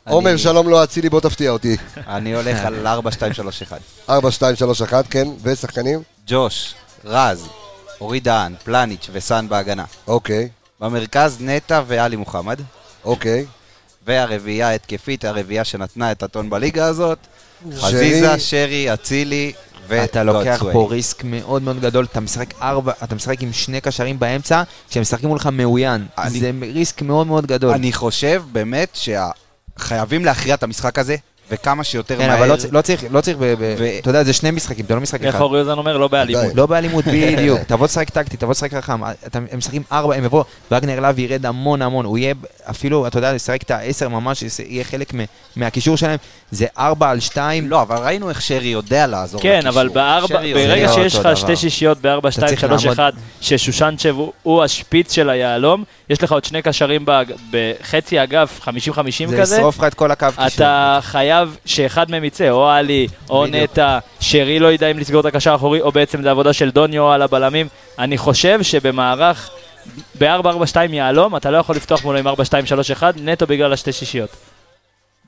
[0.09, 1.77] עומר, שלום לא אצילי, בוא תפתיע אותי.
[2.17, 3.79] אני הולך על 4, 2, 3, 1.
[4.09, 6.03] 4, 2, 3, 1, כן, ושחקנים?
[6.27, 7.47] ג'וש, רז,
[8.01, 9.85] אורי דהן, פלניץ' וסאן בהגנה.
[10.07, 10.49] אוקיי,
[10.81, 12.61] במרכז נטע ואלי מוחמד.
[13.05, 13.45] אוקיי.
[14.07, 17.19] והרביעייה ההתקפית, הרביעייה שנתנה את הטון בליגה הזאת.
[17.77, 19.53] חזיזה, שרי, אצילי
[20.05, 20.73] אתה לוקח וגוטסווי.
[20.73, 25.01] פה ריסק מאוד מאוד גדול, אתה משחק ארבע, אתה משחק עם שני קשרים באמצע, שהם
[25.03, 26.07] משחקים מולך מאוין.
[26.19, 27.75] אני- זה ריסק מאוד מאוד גדול.
[27.75, 28.99] אני חושב באמת
[29.79, 31.17] שחייבים להכריע את המשחק הזה,
[31.51, 32.39] וכמה שיותר כן, מהר.
[32.39, 33.55] אבל לא לא צריך, לא צריך, ו-
[33.99, 35.41] אתה יודע, זה שני משחקים, זה לא משחק איך אחד.
[35.45, 35.97] אורי אוזן אומר?
[35.99, 36.55] לא באלימות.
[36.55, 37.61] לא באלימות, בדיוק.
[37.67, 39.05] תבוא לשחק טקטי, תבוא לשחק חכם.
[39.35, 42.05] הם משחקים ארבע, הם יבואו, וגנר להב ירד המון המון.
[42.05, 42.35] הוא יהיה
[42.71, 45.13] אפילו, אתה יודע, לשחק את העשר ממש, יהיה חלק
[45.57, 46.19] מהקישור שלהם.
[46.51, 47.71] זה ארבע על שתיים.
[47.71, 49.71] לא, אבל ראינו איך שרי יודע לעזור כן, לקישור.
[49.71, 50.41] אבל בארבע.
[50.55, 51.57] ברגע שיש לך שתי.
[51.57, 56.45] שישיות בארבע, שתיים, צריך שלוש, לעמוד- אחד, ששושנצ'ב הוא- השפיץ של היהלום, יש לך עוד
[56.45, 57.05] שני קשרים
[57.51, 58.69] בחצי אגף, 50-50
[59.31, 60.47] זה כזה, ישרוף לך את כל הקו קישור.
[60.47, 63.47] אתה חייב שאחד מהם יצא, או עלי, או.
[63.47, 67.11] נטע, שרי לא ידע אם לסגור את הקשר האחורי, או בעצם זה עבודה של דוניו
[67.13, 67.67] על הבלמים.
[67.99, 69.51] אני חושב שבמערך,
[70.19, 70.47] ב-4-4-2
[70.93, 72.33] יהלום, אתה לא יכול לפתוח מולו עם 4-2-3-1,
[73.17, 74.31] נטו בגלל השתי שישיות.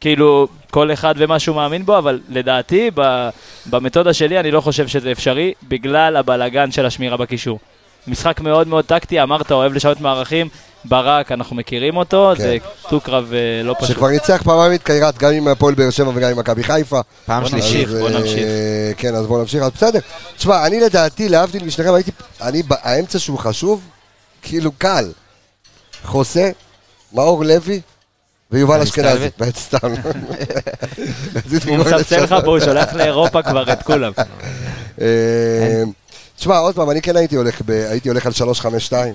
[0.02, 3.28] כאילו, כל אחד ומה שהוא מאמין בו, אבל לדעתי, ב-
[3.66, 7.58] במתודה שלי, אני לא חושב שזה אפשרי, בגלל הבלגן של השמירה בקישור.
[8.06, 10.48] משחק מאוד מאוד טקטי, אמרת, אוהב לשנות מערכים,
[10.84, 12.42] ברק, אנחנו מכירים אותו, כן.
[12.42, 12.56] זה
[12.90, 13.88] דו-קרב אה, לא פשוט.
[13.88, 17.00] שכבר ניצח פעמיים את קיירת, גם עם הפועל באר שבע וגם עם מכבי חיפה.
[17.26, 17.88] פעם שלישית.
[17.88, 18.46] בוא אה, נמשיך.
[18.96, 19.62] כן, אז בוא נמשיך.
[19.62, 19.98] אז בסדר.
[20.36, 22.10] תשמע, אני לדעתי, להבדיל משניכם, הייתי...
[22.40, 23.80] אני, האמצע שהוא חשוב,
[24.42, 25.12] כאילו קל.
[26.04, 26.50] חוסה,
[27.12, 27.80] מאור לוי
[28.52, 29.28] ויובל אני אשכנזי.
[29.58, 29.78] סתם.
[31.68, 32.34] הוא מאוד מספסל לך.
[32.44, 34.12] פה, הוא שולח לאירופה כבר את כולם.
[35.00, 35.06] אה,
[36.36, 39.14] תשמע, עוד פעם, אני כן הייתי הולך ב- הייתי הולך על 352.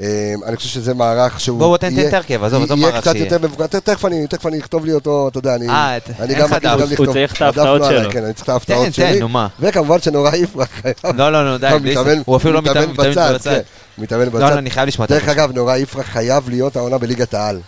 [0.00, 0.06] אה,
[0.46, 1.58] אני חושב שזה מערך שהוא...
[1.58, 3.24] בוא, בוא, תן- תן יהיה- את ההרכב, עזוב, עזוב יהיה מערך קצת שיהיה.
[3.24, 5.68] יותר מבוגר, תכף אני אני אכתוב לי אותו, אתה יודע, אני...
[5.68, 6.98] אה, אני אין לך דף.
[6.98, 7.06] הוא.
[7.06, 8.10] צריך את ההפתעות לא שלו.
[8.10, 9.12] כן, אני צריך את ההפתעות תן, שלי.
[9.14, 9.46] תן, נו מה.
[9.60, 10.68] וכמובן שנורא יפרח.
[11.16, 13.50] לא, לא, לא, די, לא, הוא אפילו לא מתאמן מתאמן בצד, בצד.
[13.50, 13.60] כן,
[14.02, 14.40] מתאמן לא, בצד.
[14.52, 15.32] לא, אני חייב לשמוע את דרך הקול.
[15.34, 17.60] אגב, נורא יפרח חייב להיות העונה בליגת העל.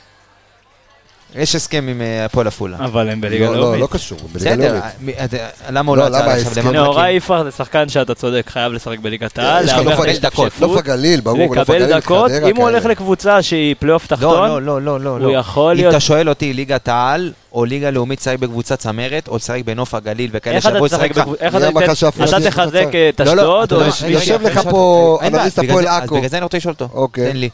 [1.35, 2.77] יש הסכם עם אה, הפועל עפולה.
[2.79, 3.81] אבל הם בליגה לא, לא, לאומית.
[3.81, 4.85] לא קשור, בליגה בסדר, לאומית.
[5.01, 5.37] מי- אתה-
[5.71, 6.53] למה הוא לא, לא יצא למה עכשיו?
[6.63, 7.11] למה נאורי?
[7.11, 11.21] יפרח זה שחקן שאתה צודק, חייב לשחק בליגת העל, יש לך הגליל, ההשתפשפות, נוף הגליל,
[11.21, 12.85] ברור, נוף הגליל, לקבל דקות, אם הוא הולך.
[12.85, 15.11] לקבוצה שהיא פלייאוף לא, תחתון, לא, לא, לא, לא.
[15.11, 15.39] הוא לא.
[15.39, 15.91] יכול אם להיות...
[15.95, 20.31] אתה שואל אותי, ליגת העל או ליגה לאומית, לשחק בקבוצה צמרת, או לשחק בנוף הגליל
[20.33, 21.29] וכאלה שיבואו תשחק לשחק לך.
[21.41, 22.87] איך אתה תחזק?
[23.09, 25.33] את לא, לא, אשדוד, אתה או יודע, את רגע, יושב רגע, לך אני פה אין
[25.33, 26.17] בעיה, אנליסט בגלל הפועל זה- אז עכו.
[26.17, 27.09] בגלל זה אני רוצה לשאול אותו.
[27.13, 27.49] תן לי.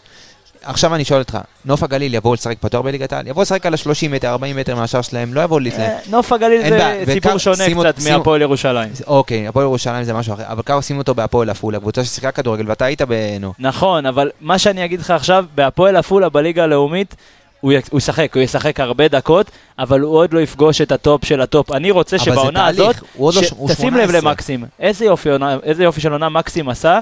[0.64, 3.26] עכשיו אני שואל אותך, נוף הגליל יבואו לשחק פתוח בליגת העל?
[3.26, 5.90] יבואו לשחק על ה-30 מטר, 40 מטר מהשער שלהם, לא יבואו להתלהם.
[5.90, 8.92] אה, נוף הגליל זה סיפור שונה קצת מהפועל ירושלים.
[9.06, 12.64] אוקיי, הפועל ירושלים זה משהו אחר, אבל כמה שים אותו בהפועל עפולה, קבוצה ששיחקה כדורגל,
[12.68, 13.52] ואתה היית בנו.
[13.58, 17.14] נכון, אבל מה שאני אגיד לך עכשיו, בהפועל עפולה בליגה הלאומית,
[17.60, 21.72] הוא ישחק, הוא ישחק הרבה דקות, אבל הוא עוד לא יפגוש את הטופ של הטופ.
[21.72, 23.30] אני רוצה שבעונה הזאת, לא
[23.68, 24.20] תשים לב 18.
[24.20, 27.00] למקסים, איזה יופי של עונה מקסים עשה,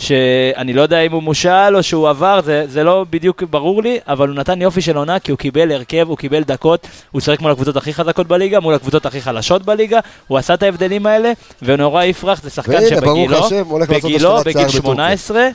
[0.00, 3.98] שאני לא יודע אם הוא מושאל או שהוא עבר, זה, זה לא בדיוק ברור לי,
[4.06, 7.40] אבל הוא נתן יופי של עונה כי הוא קיבל הרכב, הוא קיבל דקות, הוא שיחק
[7.40, 11.32] מול הקבוצות הכי חזקות בליגה, מול הקבוצות הכי חלשות בליגה, הוא עשה את ההבדלים האלה,
[11.62, 13.48] ונאורי יפרח זה שחקן שבגילו,
[13.88, 14.68] בגילו, בגיל שיער בטורקיה.
[14.68, 15.48] 18,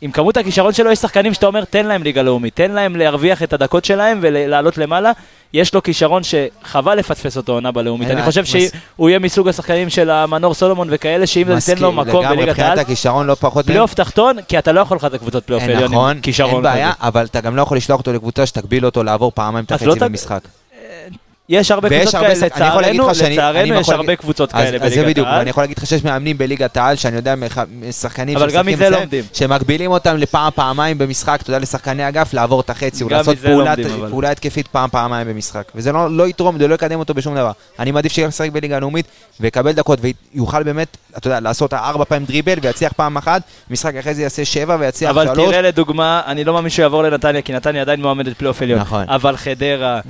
[0.00, 3.42] עם כמות הכישרון שלו יש שחקנים שאתה אומר תן להם ליגה לאומית, תן להם להרוויח
[3.42, 5.12] את הדקות שלהם ולעלות למעלה.
[5.52, 8.10] יש לו כישרון שחבל לפספס אותו עונה בלאומית.
[8.10, 12.20] אני חושב שהוא יהיה מסוג השחקנים של המנור סולומון וכאלה, שאם ניתן מסכים, לו מקום
[12.22, 13.66] לגמרי, בליגת מבחינת העל, הכישרון לא פחות...
[13.66, 16.62] פלייאוף תחתון, כי אתה לא יכול לחזק קבוצות פלייאוף אין, עליון נכון, עם כישרון אין
[16.62, 16.92] בעיה.
[17.00, 19.94] אבל אתה גם לא יכול לשלוח אותו לקבוצה שתגביל אותו לעבור פעמיים את החצי לא
[19.94, 20.40] במשחק.
[21.48, 24.90] יש הרבה קבוצות הרבה כאלה, אני לצערנו, אני לצערנו יש הרבה קבוצות אז כאלה אז
[24.90, 25.38] זה בליגת בדיוק, העל.
[25.38, 27.58] ואני יכול להגיד לך שיש מאמנים בליגת העל, שאני יודע, מח-
[27.90, 29.34] שחקנים אבל גם שמשחקים מזה אצלם, לומדים, אבל.
[29.34, 34.08] שמגבילים אותם לפעם, פעמיים במשחק, אתה יודע, לשחקני אגף, לעבור את החצי, או לעשות אבל.
[34.10, 35.62] פעולה התקפית פעם, פעמיים במשחק.
[35.74, 37.50] וזה לא לא יתרום, זה לא יקדם אותו בשום דבר.
[37.78, 39.06] אני מעדיף שילך לשחק בליגה הלאומית,
[39.40, 39.98] ויקבל דקות,
[40.34, 44.44] ויוכל באמת, אתה יודע, לעשות ארבע פעמים דריבל, ויצליח פעם אחת, משחק אחרי זה יעשה
[44.44, 45.48] שבע, ויצליח אבל שלוש.
[45.50, 48.80] תראה לדוגמה, אני לא מאמין שהוא יעבור לנתניה, כי נתניה עדיין מועמדת פלייאוף עליון.
[48.80, 49.04] נכון.
[49.08, 50.00] אבל חדרה.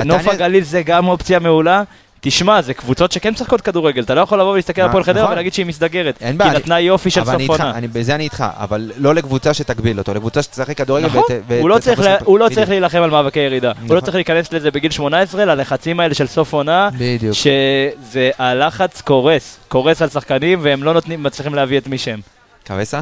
[0.00, 1.82] ונוף הגליל זה גם אופציה מעולה,
[2.20, 5.32] תשמע, זה קבוצות שכן משחקות כדורגל, אתה לא יכול לבוא ולהסתכל על הפועל חדרה נכון.
[5.32, 6.18] ולהגיד שהיא מסתגרת.
[6.20, 7.78] אין כי בעיה, היא נתנה יופי של אבל אני סוף איתך, עונה.
[7.78, 11.60] אני- בזה אני איתך, אבל לא לקבוצה שתגביל אותו, לקבוצה שתשחק כדורגל נכון, ות- ות-
[11.60, 12.48] הוא לא ות- צריך ות- לה- הוא לא.
[12.54, 13.68] צריך להילחם על מאבקי ירידה.
[13.68, 14.00] הוא לא נכון.
[14.00, 17.34] צריך להיכנס לזה בגיל 18, ללחצים האלה של סוף עונה, בדיוק.
[17.34, 22.20] שזה הלחץ קורס, קורס על שחקנים והם לא נותנים, מצליחים להביא את מי שהם.
[22.66, 23.00] קווסה?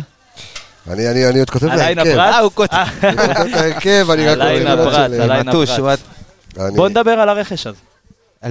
[0.91, 2.19] אני אני- אני עוד כותב את ההרכב.
[2.19, 2.77] אה, הוא כותב.
[3.03, 4.69] אני כותב את ההרכב, אני רק הליין של-
[5.21, 5.49] הליין.
[5.49, 5.65] הוא-
[6.61, 7.79] אני- בוא נדבר על הרכש הזה.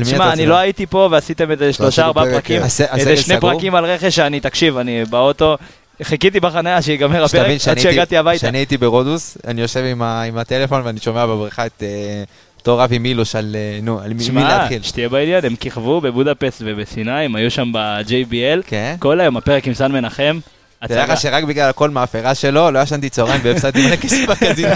[0.02, 0.46] תשמע, אני?
[0.46, 2.86] לא הייתי פה ועשיתם איזה שלושה ארבעה פרק, פרקים, כן.
[2.98, 3.40] איזה שני?
[3.40, 5.58] פרקים על רכש שאני, תקשיב, אני באוטו,
[6.04, 8.38] חיכיתי בחניה שיגמר הפרק עד שהגעתי הייתי- הביתה.
[8.38, 12.24] כשאני הייתי ברודוס, אני יושב עם ה- עם הטלפון ואני שומע בבריכה את אה,
[12.60, 14.84] אותו רבי מילוש על, אה, נו, על מי- להתחיל.
[14.84, 18.96] שתהיה בעניין, הם כיכבו בבודפסט ובסיני, הם היו שם ב-JBL, כן?
[19.00, 20.40] כל היום הפרק עם סן מנחם,
[20.88, 21.06] תדע.
[21.06, 24.74] לך שרק בגלל הכל מאפרה שלו, לא ישנתי צהריים והפסדתי מלא כסף בקזינו.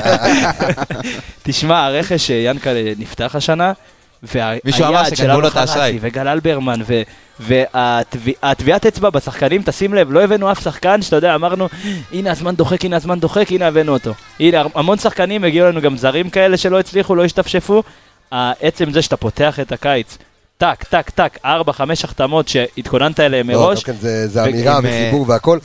[1.43, 3.71] תשמע, הרכש שיאנקל'ה נפתח השנה,
[4.23, 5.49] והיעד של אלון.
[5.49, 6.79] חרסי וגל אלברמן,
[7.39, 11.67] והטביעת אצבע בשחקנים, תשים לב, לא הבאנו אף שחקן שאתה יודע, אמרנו,
[12.11, 14.13] הנה הזמן דוחק, הנה הזמן דוחק, הנה הבאנו אותו.
[14.39, 17.83] הנה, המון שחקנים, הגיעו לנו גם זרים כאלה שלא הצליחו, לא השתפשפו.
[18.31, 20.17] עצם זה שאתה פותח את הקיץ,
[20.57, 24.85] טק, טק, טק, ארבע, חמש החתמות שהתכוננת אליהם לא, מראש, גם כן, זה אמירה עם,
[24.85, 25.59] אה, וחיבור והכל.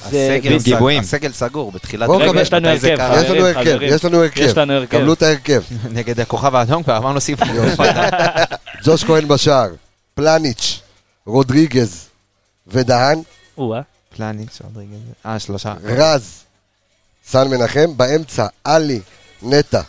[1.01, 2.85] הסגל סגור בתחילת רגע, יש לנו הרכב?
[2.85, 3.81] יש לנו הרכב.
[3.83, 4.41] יש לנו הרכב.
[4.41, 4.99] יש לנו הרכב.
[4.99, 5.63] קבלו את ההרכב.
[5.97, 7.49] נגד הכוכב האדום כבר אמרנו סיפור.
[8.85, 9.69] ג'וש כהן בשער,
[10.15, 10.81] פלניץ',
[11.27, 12.07] רודריגז
[12.67, 13.23] ודהן,
[13.59, 13.81] או-אה.
[14.17, 14.99] פלניץ', רודריגז.
[15.27, 15.75] אה, שלושה.
[15.85, 16.45] רז,
[17.27, 19.01] סן מנחם, באמצע עלי,
[19.43, 19.81] נטע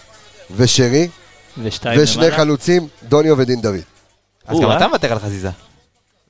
[0.56, 1.08] ושרי,
[1.64, 2.32] ושני.
[2.32, 3.93] חלוצים, דוניו ודין דוד.
[4.48, 4.72] אז גם.
[4.72, 5.50] אתה מוותר על חזיזה.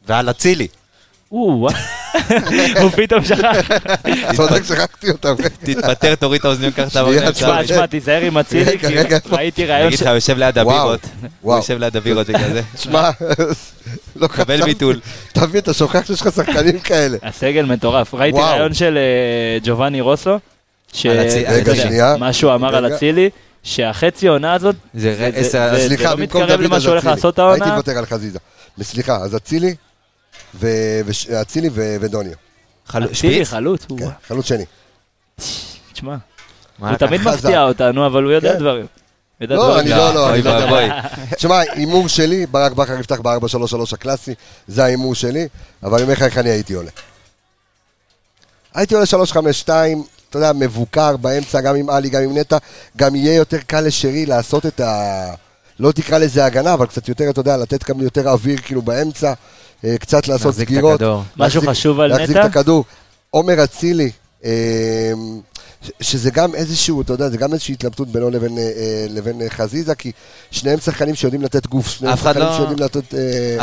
[0.07, 0.67] ועל אצילי.
[1.33, 1.69] הוא
[2.95, 3.57] פתאום שכח.
[4.35, 5.35] צודק, שכחתי אותם.
[5.63, 7.33] תתפטר, תוריד את האוזניות, קח את שנייה, האוזניות.
[7.33, 9.35] תשמע, תשמע, תשמע, תיזהר עם אצילי, כי רגע, איפה?
[9.35, 10.01] ראיתי אני רעיון אגיד ש...
[10.01, 10.99] לך, הוא יושב ליד הבירות.
[11.41, 11.55] הוא.
[11.55, 12.61] יושב ליד הבירות בגלל זה.
[12.77, 13.09] שמע,
[14.15, 14.73] לא קבל חשבתי.
[14.73, 14.99] ביטול.
[15.33, 17.17] תבין, אתה שוכח שיש לך שחקנים כאלה.
[17.23, 18.13] הסגל מטורף.
[18.13, 18.39] ראיתי.
[18.39, 20.39] רעיון של אה, ג'ובאני רוסו,
[20.93, 21.05] ש...
[21.05, 22.15] רגע, יודע, שנייה.
[22.19, 22.93] מה שהוא אמר על.
[22.93, 23.29] אצילי,
[23.63, 25.75] שהחצי עונה הזאת, זה זה- ר- עשר...
[25.75, 27.15] זה- סליחה, לא במקום מתקרב דוד למה אז שהוא הולך אצילי.
[27.15, 27.53] לעשות העונה.
[27.53, 28.39] הייתי מוותר על חזיזה.
[28.81, 29.75] סליחה, אז אצילי
[30.55, 31.01] ו-
[31.41, 32.33] אצילי ו- ודוניו.
[33.11, 33.45] אצילי?
[33.45, 34.05] חלוץ, כן.
[34.27, 34.65] חלוץ שני.
[35.93, 36.15] תשמע,
[36.79, 36.95] הוא?
[36.95, 37.21] תמיד.
[37.21, 38.59] מפתיע אותנו, אבל הוא יודע כן.
[38.59, 38.85] דברים.
[39.41, 39.79] לא.
[39.79, 41.01] אני לא, לא, אוי אני לא יודע.
[41.35, 43.35] תשמע, הימור שלי, ברק בכר יפתח ב-4-3-3
[43.93, 44.33] הקלאסי,
[44.67, 45.47] זה ההימור שלי,
[45.83, 46.89] אבל אני אומר לך איך אני הייתי עולה.
[48.73, 49.05] הייתי עולה
[49.65, 49.69] 3-5-2,
[50.33, 52.57] אתה יודע, מבוקר באמצע, גם עם עלי, גם עם נטע,
[52.97, 55.25] גם יהיה יותר קל לשרי לעשות את ה...
[55.79, 59.33] לא תקרא לזה הגנה, אבל קצת יותר, אתה יודע, לתת גם יותר אוויר כאילו באמצע,
[59.85, 60.93] אה, קצת לעשות להחזיק את סגירות.
[60.95, 61.23] הכדור.
[61.37, 62.45] משהו להחזיק- חשוב על להחזיק נטע?
[62.45, 62.85] את הכדור.
[63.29, 64.11] עומר אצילי,
[64.45, 65.11] אה,
[66.01, 68.63] שזה גם איזשהו, אתה יודע, זה גם איזושהי התלבטות בינו לבין, אה,
[69.09, 70.11] לבין חזיזה, כי
[70.51, 73.13] שניהם שחקנים שיודעים לתת גוף, שניהם שחקנים לא- שיודעים לתת...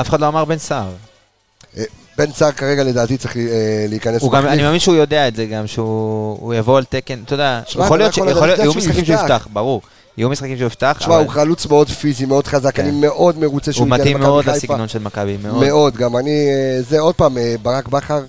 [0.00, 0.90] אף אחד לא אמר בן סער.
[2.18, 3.42] בן סער כרגע לדעתי צריך אה,
[3.88, 4.46] להיכנס הוא גם.
[4.46, 7.98] אני מאמין שהוא יודע את זה גם, שהוא הוא יבוא על תקן, אתה יודע, יכול
[7.98, 9.48] להיות, לא ש- יכול יכול להיות, לדעת יהיו שהוא משחקים שהוא יפתח.
[9.52, 9.82] ברור.
[10.16, 12.82] יהיו משחקים שהוא יפתח, תשמע, אבל הוא חלוץ מאוד פיזי, מאוד חזק, כן.
[12.82, 14.56] אני מאוד מרוצה שהוא הוא הגיע מתאים למכבי מאוד חיפה.
[14.56, 15.64] לסגנון של מכבי, מאוד.
[15.66, 18.20] מאוד, גם אני, אה, זה עוד פעם, אה, ברק בכר,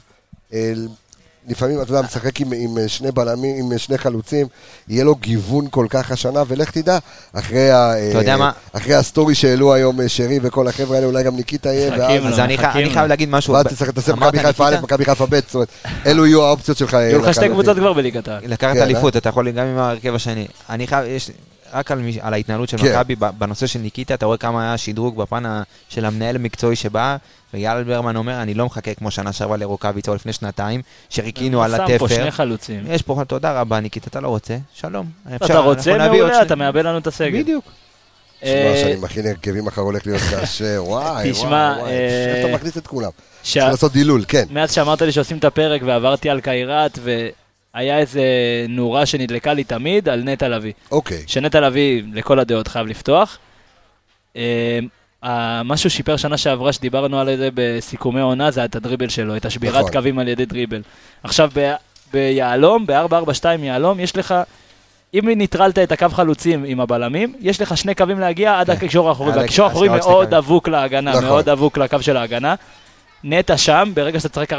[1.47, 4.47] לפעמים, אתה יודע, משחק עם, עם אה, שני בלמים, עם אה, שני חלוצים,
[4.87, 6.97] יהיה לו גיוון כל כך השנה, ולך תדע,
[7.33, 7.93] אחרי, ה,
[8.27, 8.51] אה, מה?
[8.73, 12.37] אחרי ה story שהעלו היום שרי וכל החבר'ה האלה, אולי גם ניקיטה יהיה, ואז אז
[12.39, 12.89] לו, אני אני.
[12.89, 13.53] חייב להגיד משהו.
[13.53, 13.65] ואז
[13.95, 14.75] תעשה מכבי חיפה א'?
[14.81, 15.69] מכבי חיפה ב', זאת אומרת,
[16.05, 16.93] אלו יהיו האופציות שלך.
[16.93, 17.49] יהיו לך שתי.
[17.49, 18.41] קבוצות כבר בליגת העל.
[18.43, 20.47] לקחת אליפות, אתה יכול גם עם ההרכב השני.
[20.69, 21.31] אני חייב, יש,
[21.73, 22.85] רק על, על ההתנהלות של כן.
[22.91, 25.43] מכבי, בנושא של ניקיטה, אתה רואה כמה היה שדרוג בפן
[25.89, 27.17] של המנהל המקצועי שבא,
[27.53, 31.71] ויאל ברמן אומר, אני לא מחכה כמו שנה שעברה לרוקאביצה או לפני שנתיים, שחיכינו על
[31.71, 32.07] שם פה התפר.
[32.07, 32.83] שני חלוצים.
[32.87, 35.05] יש פה, תודה רבה, ניקיטה, אתה לא רוצה, שלום.
[35.35, 37.39] אפשר, אתה רוצה מעולה, שני- אתה מאבד לנו את הסגל.
[37.41, 37.65] בדיוק.
[38.43, 42.45] תשמע, אה, שאני מכין הרכבים מחר הולך להיות קשה, וואי, תשמע, וואי, וואי, אה, איך
[42.45, 43.09] אתה מכניס את כולם?
[43.43, 44.43] צריך לעשות דילול, כן.
[44.51, 46.99] מאז שאמרת לי שעושים את הפרק ועברתי על קיירת,
[47.75, 48.23] והיה איזה
[48.69, 50.73] נורה שנדלקה לי תמיד על נטע לביא.
[50.91, 51.23] אוקיי.
[51.27, 53.37] שנטע לביא, לכל הדעות, חייב לפתוח.
[54.35, 54.79] אה,
[55.63, 59.45] מה שהוא שיפר שנה שעברה, שדיברנו על זה בסיכומי עונה, זה את הדריבל שלו, את
[59.45, 59.91] השבירת נכון.
[59.91, 60.81] קווים על ידי דריבל.
[61.23, 61.73] עכשיו, ב-
[62.13, 64.35] ביהלום, ב-442 יהלום, יש לך...
[65.13, 69.31] אם ניטרלת את הקו חלוצים עם הבלמים, יש לך שני קווים להגיע עד הקישור האחורי,
[69.31, 70.33] והקישור האחורי מאוד.
[70.33, 71.23] אבוק להגנה, נכון.
[71.23, 72.55] מאוד אבוק לקו של ההגנה.
[73.23, 74.57] נטע שם, ברגע שאתה תשחק 4-3-3,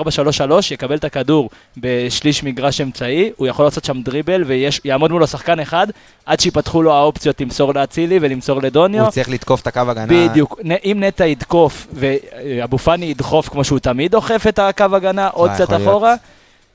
[0.71, 5.87] יקבל את הכדור בשליש מגרש אמצעי, הוא יכול לעשות שם דריבל ויעמוד מולו שחקן אחד,
[6.27, 9.03] עד שיפתחו לו האופציות למסור לאצילי ולמסור לדוניו.
[9.05, 10.07] הוא צריך לתקוף את הקו הגנה.
[10.07, 15.51] בדיוק, אם נטע ידקוף ואבו פאני ידחוף כמו שהוא תמיד דוחף את הקו הגנה עוד
[15.51, 15.73] אה, קצת.
[15.73, 16.15] אחורה,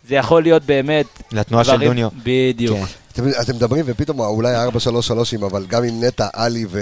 [0.07, 2.09] זה יכול להיות באמת לתנועה של דוניו.
[2.23, 2.77] בדיוק.
[2.77, 2.85] כן.
[3.13, 6.79] אתם, אתם מדברים ופתאום אולי 4-3-3, אבל גם עם נטע, עלי ו...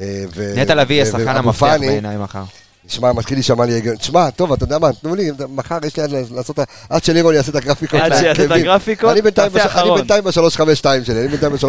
[0.00, 2.42] אה, ו נטע לביא יהיה שחקן המפתח בעיניי מחר.
[2.90, 3.96] שמע, מתחיל להישמע לי הגיון.
[3.96, 7.50] תשמע, טוב, אתה יודע מה, תנו לי, מחר יש לי עד לעשות, עד שלירון יעשה
[7.50, 8.00] את הגרפיקות.
[8.00, 8.50] עד שיעשה את.
[8.50, 9.98] הגרפיקות, אני בינתיים תעשה בש- אני אחרון.
[9.98, 11.62] בינתיים ב-352 שלי, אני בינתיים ב-352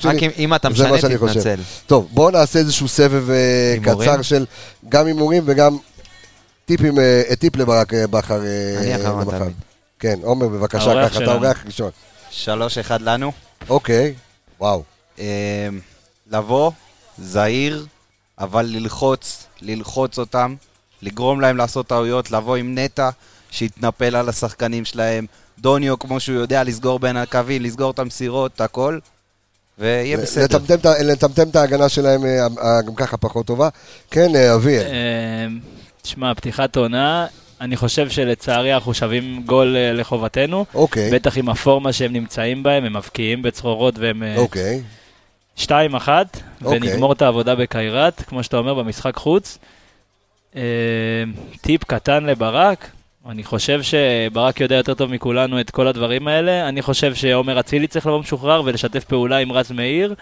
[0.00, 0.16] שלי.
[0.16, 1.40] רק אם- אתה זה מה משנה, שאני חושב.
[1.40, 1.62] תתנצל.
[1.86, 3.76] טוב, בואו נעשה איזשהו סבב אה?
[3.82, 4.44] קצר של
[4.88, 5.76] גם הימורים וגם
[6.64, 8.40] טיפים, אה, טיפ לברק אה, בכר.
[8.78, 9.24] אני אחרון.
[9.24, 9.52] תמיד.
[10.00, 11.32] כן, עומר, בבקשה, ככה, אתה.
[11.34, 11.90] אורח ראשון.
[12.30, 13.32] שלוש אחד לנו.
[13.68, 14.14] אוקיי,
[14.60, 14.82] וואו.
[16.30, 16.70] לבוא,
[17.18, 17.86] זהיר,
[18.38, 20.54] אבל ללחוץ, ללחוץ אותם,
[21.02, 23.10] לגרום להם לעשות טעויות, לבוא עם נטע,
[23.50, 25.26] שיתנפל על השחקנים שלהם,
[25.58, 28.98] דוניו כמו שהוא יודע לסגור בין הקווים, לסגור את המסירות, את הכל,
[29.78, 30.44] ויהיה בסדר.
[30.44, 33.68] לטמטם לטמטם את ההגנה שלהם, אה, אה, גם ככה פחות טובה.
[34.10, 34.86] כן, אה, אביאל.
[34.86, 35.46] אה,
[36.02, 37.26] תשמע, פתיחת עונה,
[37.60, 40.64] אני חושב שלצערי אנחנו שווים גול אה, לחובתנו.
[40.74, 44.82] אוקיי, בטח עם הפורמה שהם נמצאים בהם, הם מבקיעים בצרורות והם אה, אוקיי.
[45.58, 46.28] 2-1, אוקיי.
[46.64, 49.58] ונגמור את העבודה בקיירת, כמו שאתה אומר, במשחק חוץ.
[50.56, 50.62] אה,
[51.60, 52.90] טיפ קטן לברק,
[53.28, 56.68] אני חושב שברק יודע יותר טוב מכולנו את כל הדברים האלה.
[56.68, 60.14] אני חושב שעומר אצילי צריך לבוא משוחרר ולשתף פעולה עם רז מאיר.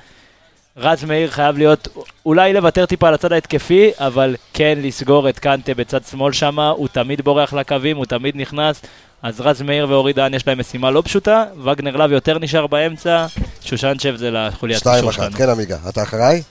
[0.77, 1.89] רז מאיר חייב להיות,
[2.27, 6.89] אולי לוותר טיפה על הצד ההתקפי, אבל כן לסגור את קנטה בצד שמאל שם, הוא
[6.89, 8.83] תמיד בורח לקווים, הוא תמיד נכנס.
[9.25, 13.27] אז רז מאיר ואורי דהן יש להם משימה לא פשוטה, וגנר להב יותר נשאר באמצע,
[13.61, 15.19] שושנצ'ב זה לחוליית שתיים קישור אחת.
[15.19, 15.37] שלנו.
[15.37, 15.77] כן, עמיגה.
[15.89, 16.43] אתה אחריי?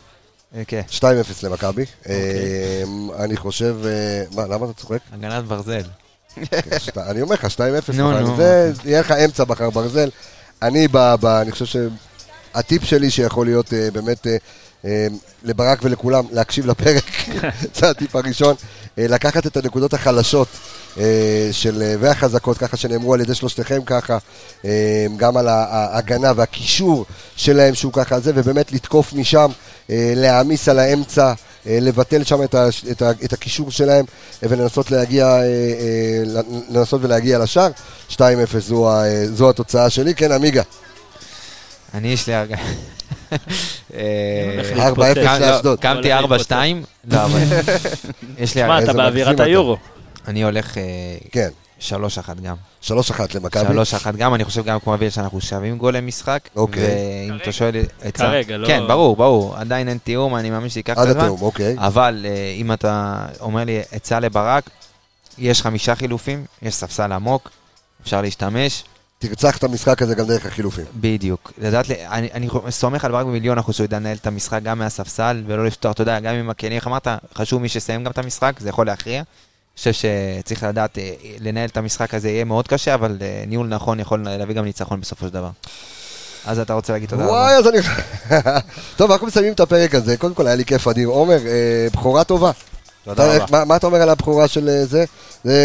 [0.55, 1.03] אה, כן, 2-0
[1.43, 1.86] למכבי.
[2.09, 2.84] אה,
[3.19, 3.76] אני חושב...
[3.86, 4.97] אה, מה, למה אתה צוחק?
[5.13, 5.82] הגנת ברזל.
[6.36, 6.59] כן,
[6.97, 7.59] אני אומר לך, 2-0.
[7.93, 8.19] נו, מחר.
[8.19, 8.38] נו.
[8.38, 10.09] זה, יהיה לך אמצע בחר ברזל.
[10.61, 14.28] אני, ב- ב- אני חושב שהטיפ שלי שיכול להיות אה, באמת
[15.43, 17.03] לברק ולכולם, להקשיב לפרק,
[17.76, 18.55] זה הטיפ הראשון,
[18.97, 20.47] לקחת את הנקודות החלשות
[20.97, 24.17] אה, של, אה, והחזקות, ככה שנאמרו על ידי שלושתכם ככה,
[24.65, 29.51] אה, גם על ההגנה והקישור שלהם שהוא ככה זה, ובאמת לתקוף משם,
[29.89, 31.33] אה, להעמיס על האמצע.
[31.67, 34.05] אה, לבטל שם את, ה, את, ה, את הקישור שלהם
[34.43, 37.71] אה, ולנסות להגיע, אה, אה, לנסות ולהגיע לשער.
[38.09, 38.19] 2-0
[38.59, 40.15] זו, אה, זו התוצאה שלי.
[40.15, 40.61] כן, עמיגה.
[41.93, 42.57] אני יש לי הרגע.
[43.93, 43.99] אה,
[44.55, 45.41] הולך 4-0 להתפוצץ.
[45.41, 45.79] לאשדוד.
[45.79, 46.51] קמתי הולך 4-2,
[47.11, 47.39] לא, אבל
[48.38, 48.84] יש לי שמע.
[48.84, 49.39] אתה באווירת.
[49.39, 49.77] היורו.
[50.27, 50.84] אני הולך אה,
[51.31, 51.91] כן, 3-1
[52.43, 52.55] גם.
[52.84, 52.91] 3-1
[53.36, 53.81] למכבי.
[54.05, 56.39] 3-1 גם, אני חושב גם כמו אביל שאנחנו שווים גול למשחק.
[56.55, 56.84] אוקיי.
[57.29, 57.75] ואם אתה שואל...
[58.07, 59.55] את ה- כרגע, לא- כן, ברור, ברור.
[59.57, 61.21] עדיין אין תיאום, אני מאמין שייקח עד את הזמן.
[61.21, 61.75] התיאום, אוקיי.
[61.77, 64.69] אבל אה, אם אתה אומר לי עצה לברק,
[65.38, 67.49] יש חמישה חילופים, יש ספסל עמוק,
[68.03, 68.84] אפשר להשתמש,
[69.28, 70.86] תרצח את המשחק הזה גם דרך החילופים.
[70.95, 71.51] בדיוק.
[71.57, 75.43] לדעת, אני, אני סומך על ברק במיליון אחוז שהוא ידע לנהל את המשחק גם מהספסל,
[75.47, 78.59] ולא לפתוח, אתה יודע, גם עם הכלים, איך אמרת, חשוב מי שיסיים גם את המשחק,
[78.59, 79.17] זה יכול להכריע.
[79.17, 83.67] אני חושב שצריך לדעת, אה, לנהל את המשחק הזה יהיה מאוד קשה, אבל אה, ניהול
[83.67, 85.49] נכון יכול להביא גם ניצחון בסופו של דבר.
[86.45, 87.57] אז אתה רוצה להגיד תודה וואי, רבה.
[87.57, 87.78] אז אני...
[88.97, 90.17] טוב, אנחנו מסיימים את הפרק הזה.
[90.17, 91.07] קודם כל, היה לי כיף אדיר.
[91.07, 92.51] עומר, אה, בכורה טובה.
[93.06, 93.58] תודה אתה- רבה.
[93.58, 95.06] מה- מה אתה אומר על הבכורה של אה, זה?
[95.43, 95.58] זה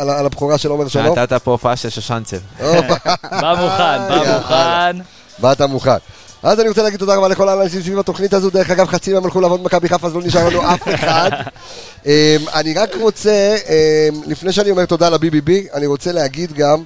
[0.00, 1.18] על ה- על הבכורה של עומר שלום?
[1.18, 2.36] נתת פה הופעה של שושנצב.
[2.60, 4.38] בא מוכן, בא.
[4.38, 4.96] מוכן.
[5.38, 5.96] באת מוכן.
[6.42, 8.50] אז אני רוצה להגיד תודה רבה לכל האנשים סביב התוכנית הזו.
[8.50, 11.30] דרך אגב, חצי מהם הלכו לעבוד במכבי חיפה, אז לא נשאר לנו אף אחד.
[12.06, 12.10] אמ,
[12.54, 16.82] אני רק רוצה, אמ, לפני שאני אומר תודה ל-BBB, אני רוצה להגיד גם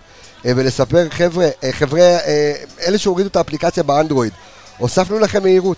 [0.47, 2.53] אה, ולספר, חבר'ה, אה, חבר'ה, אה,
[2.87, 4.33] אלה שהורידו את האפליקציה באנדרואיד,
[4.79, 5.77] הוספנו לכם מהירות.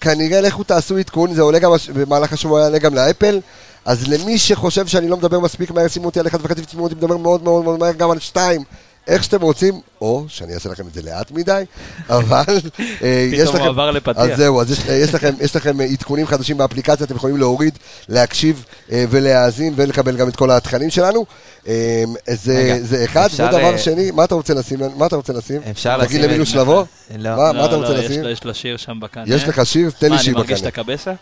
[0.00, 3.40] כנראה לכו תעשו עדכון, זה עולה גם, במהלך השבוע יעלה גם לאפל.
[3.84, 6.94] אז למי שחושב שאני לא מדבר מספיק מהר, שימו אותי על אחד וחצי ותשימו אותי
[6.94, 8.64] מדבר מאוד מאוד מאוד מהר גם על שתיים,
[9.06, 11.62] איך שאתם רוצים, או שאני אעשה לכם את זה לאט מדי,
[12.08, 12.44] אבל
[13.02, 13.64] אה, יש פתאום לכם...
[13.64, 14.16] הוא עבר לפתיח.
[14.22, 17.78] אז זהו, אז יש, יש, לכם, יש לכם עדכונים חדשים באפליקציה, אתם יכולים להוריד,
[18.08, 21.24] להקשיב אה, ולהאזין ולקבל גם את כל התכנים שלנו.
[21.68, 24.80] אה, זה, רגע, זה אחד, ודבר אה, שני, מה אתה רוצה לשים?
[24.96, 25.60] מה אתה רוצה לשים?
[25.70, 26.84] אפשר תגיד לשים למינוס את- לבוא?
[27.18, 27.30] לא.
[27.36, 28.22] מה, מה לא, אתה רוצה לא, יש לשים?
[28.22, 29.24] לו- יש לו שיר שם בקנה.
[29.26, 29.90] יש לך שיר?
[29.98, 30.82] תן לי מה, שיר אני מרגיש את בקנה.
[30.82, 31.12] הקבסה?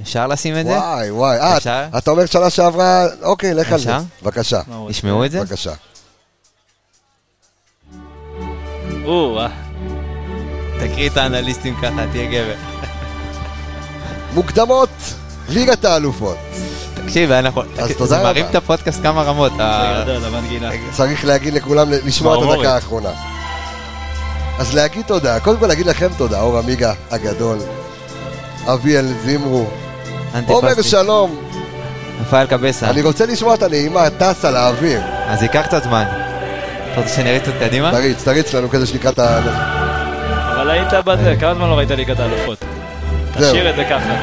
[0.00, 0.72] אפשר לשים את זה?
[0.72, 1.56] וואי, וואי.
[1.56, 1.84] אפשר?
[1.98, 3.92] אתה אומר שנה שעברה, אוקיי, לך על זה.
[4.22, 5.40] בבקשה, מה ישמעו את זה?
[5.40, 5.72] בבקשה.
[9.04, 9.08] רוצה?
[9.10, 9.48] או, אה.
[10.80, 12.54] תקריא את האנליסטים ככה, תהיה גבר.
[14.34, 14.88] מוקדמות,
[15.48, 16.36] ליגת האלופות.
[16.94, 17.62] תקשיב, אנחנו...
[17.78, 18.50] אז זה תודה מרים רבה.
[18.50, 19.52] את הפודקאסט כמה רמות.
[19.60, 20.70] ה- זה גדול, המנגינה.
[20.92, 22.58] צריך להגיד לכולם, לשמוע את.
[22.58, 23.10] הדקה האחרונה.
[24.58, 27.58] אז להגיד תודה, קודם כל להגיד לכם תודה, אור עמיגה הגדול,
[28.66, 29.66] אביאל זימרו,
[30.46, 30.82] עומר.
[30.82, 31.36] שלום,
[32.20, 32.90] רפאל קבסה.
[32.90, 35.00] אני רוצה לשמוע את הנעימה, טסה לאוויר.
[35.26, 36.04] אז ייקח קצת זמן.
[36.92, 37.90] אתה רוצה שנריץ קצת קדימה?
[37.90, 39.38] תריץ, תריץ לנו כדי שנקרא את ה...
[40.56, 42.58] אבל היית בזה, כמה זמן לא ראית ליגת האלופות?
[43.34, 44.14] תשאיר את זה ככה.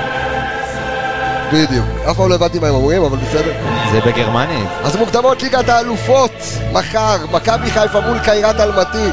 [1.54, 1.86] בדיוק.
[2.10, 3.54] אף פעם לא הבנתי מה הם אומרים, אבל בסדר.
[3.92, 4.70] זה בגרמנית.
[4.84, 6.32] אז מוקדמות ליגת האלופות,
[6.72, 9.12] מחר, מכבי חיפה מול קיירת אלמתי.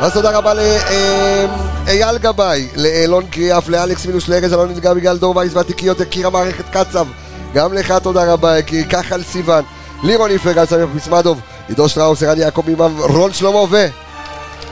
[0.00, 5.54] אז תודה רבה לאייל גבאי, לאלון קריאף, לאלכס מינוס, לארז אלון נפגע בגלל דור וייס
[5.54, 7.06] והתיקיות, יקיר המערכת קצב,
[7.54, 9.64] גם לך תודה רבה, יקי, כחל סיוון,
[10.02, 13.86] לירון איפרגן, סמי פסמדוב, עידו שטראוס, ערן יעקב ממם, רון שלמה ו...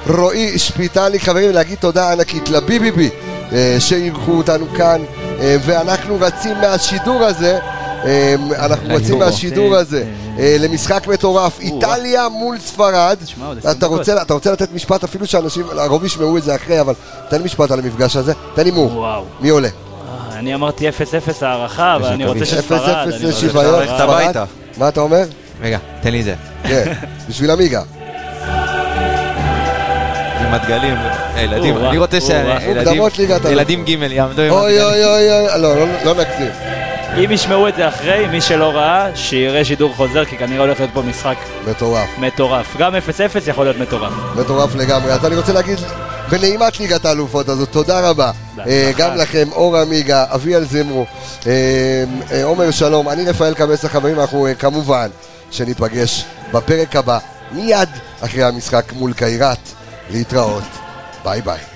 [0.07, 3.11] רועי שפיטלי, חברים, להגיד תודה ענקית לביביבי
[3.53, 5.01] אה, שאירחו אותנו כאן,
[5.41, 7.59] אה, ואנחנו רצים מהשידור הזה,
[8.05, 9.19] אה, אנחנו רצים.
[9.19, 10.05] מהשידור הזה
[10.39, 13.17] אה, למשחק מטורף, איטליה מול ספרד.
[13.25, 16.55] תשמע, עוד 20 אתה רוצה, אתה רוצה לתת משפט אפילו שאנשים, הרוב ישמעו את זה
[16.55, 16.95] אחרי, אבל
[17.29, 19.07] תן משפט על המפגש הזה, תן הימור.
[19.41, 19.69] מי עולה?
[20.33, 20.93] אני אמרתי 0-0
[21.41, 22.79] הערכה, אבל אני רוצה שספרד.
[22.81, 23.83] 0-0 אני רוצה שוויון.
[24.79, 25.25] מה אתה אומר?
[25.63, 26.35] רגע, תן לי את זה.
[26.63, 26.93] כן,
[27.29, 27.83] בשביל עמיגה.
[30.41, 30.95] עם הדגלים.
[31.35, 32.21] הילדים, אני רוצה.
[32.21, 35.05] שהילדים ג' יעמדו עם אוי הדגלים.
[35.05, 36.51] אוי אוי אוי, לא, לא- לא נגזים.
[37.25, 40.93] אם ישמעו את זה אחרי, מי שלא ראה, שיראה שידור חוזר, כי כנראה הולך להיות
[40.95, 41.37] פה משחק
[41.71, 42.09] מטורף.
[42.19, 42.77] מטורף.
[42.79, 42.99] גם 0-0
[43.47, 44.13] יכול להיות מטורף.
[44.37, 45.13] מטורף לגמרי.
[45.13, 45.79] אז אני רוצה להגיד,
[46.31, 48.31] בנעימת ליגת האלופות הזאת, תודה רבה.
[48.67, 51.07] אה, גם לכם, אור עמיגה, אביאל זמרו,
[51.47, 51.53] אה,
[52.33, 55.09] אה, עומר שלום, אני רפאל קבס החברים, אנחנו כמובן
[55.51, 57.19] שניפגש בפרק הבא,
[57.53, 57.89] מיד
[58.21, 59.59] אחרי המשחק מול קיירת,
[60.11, 60.65] להתראות.
[61.25, 61.76] ביי ביי.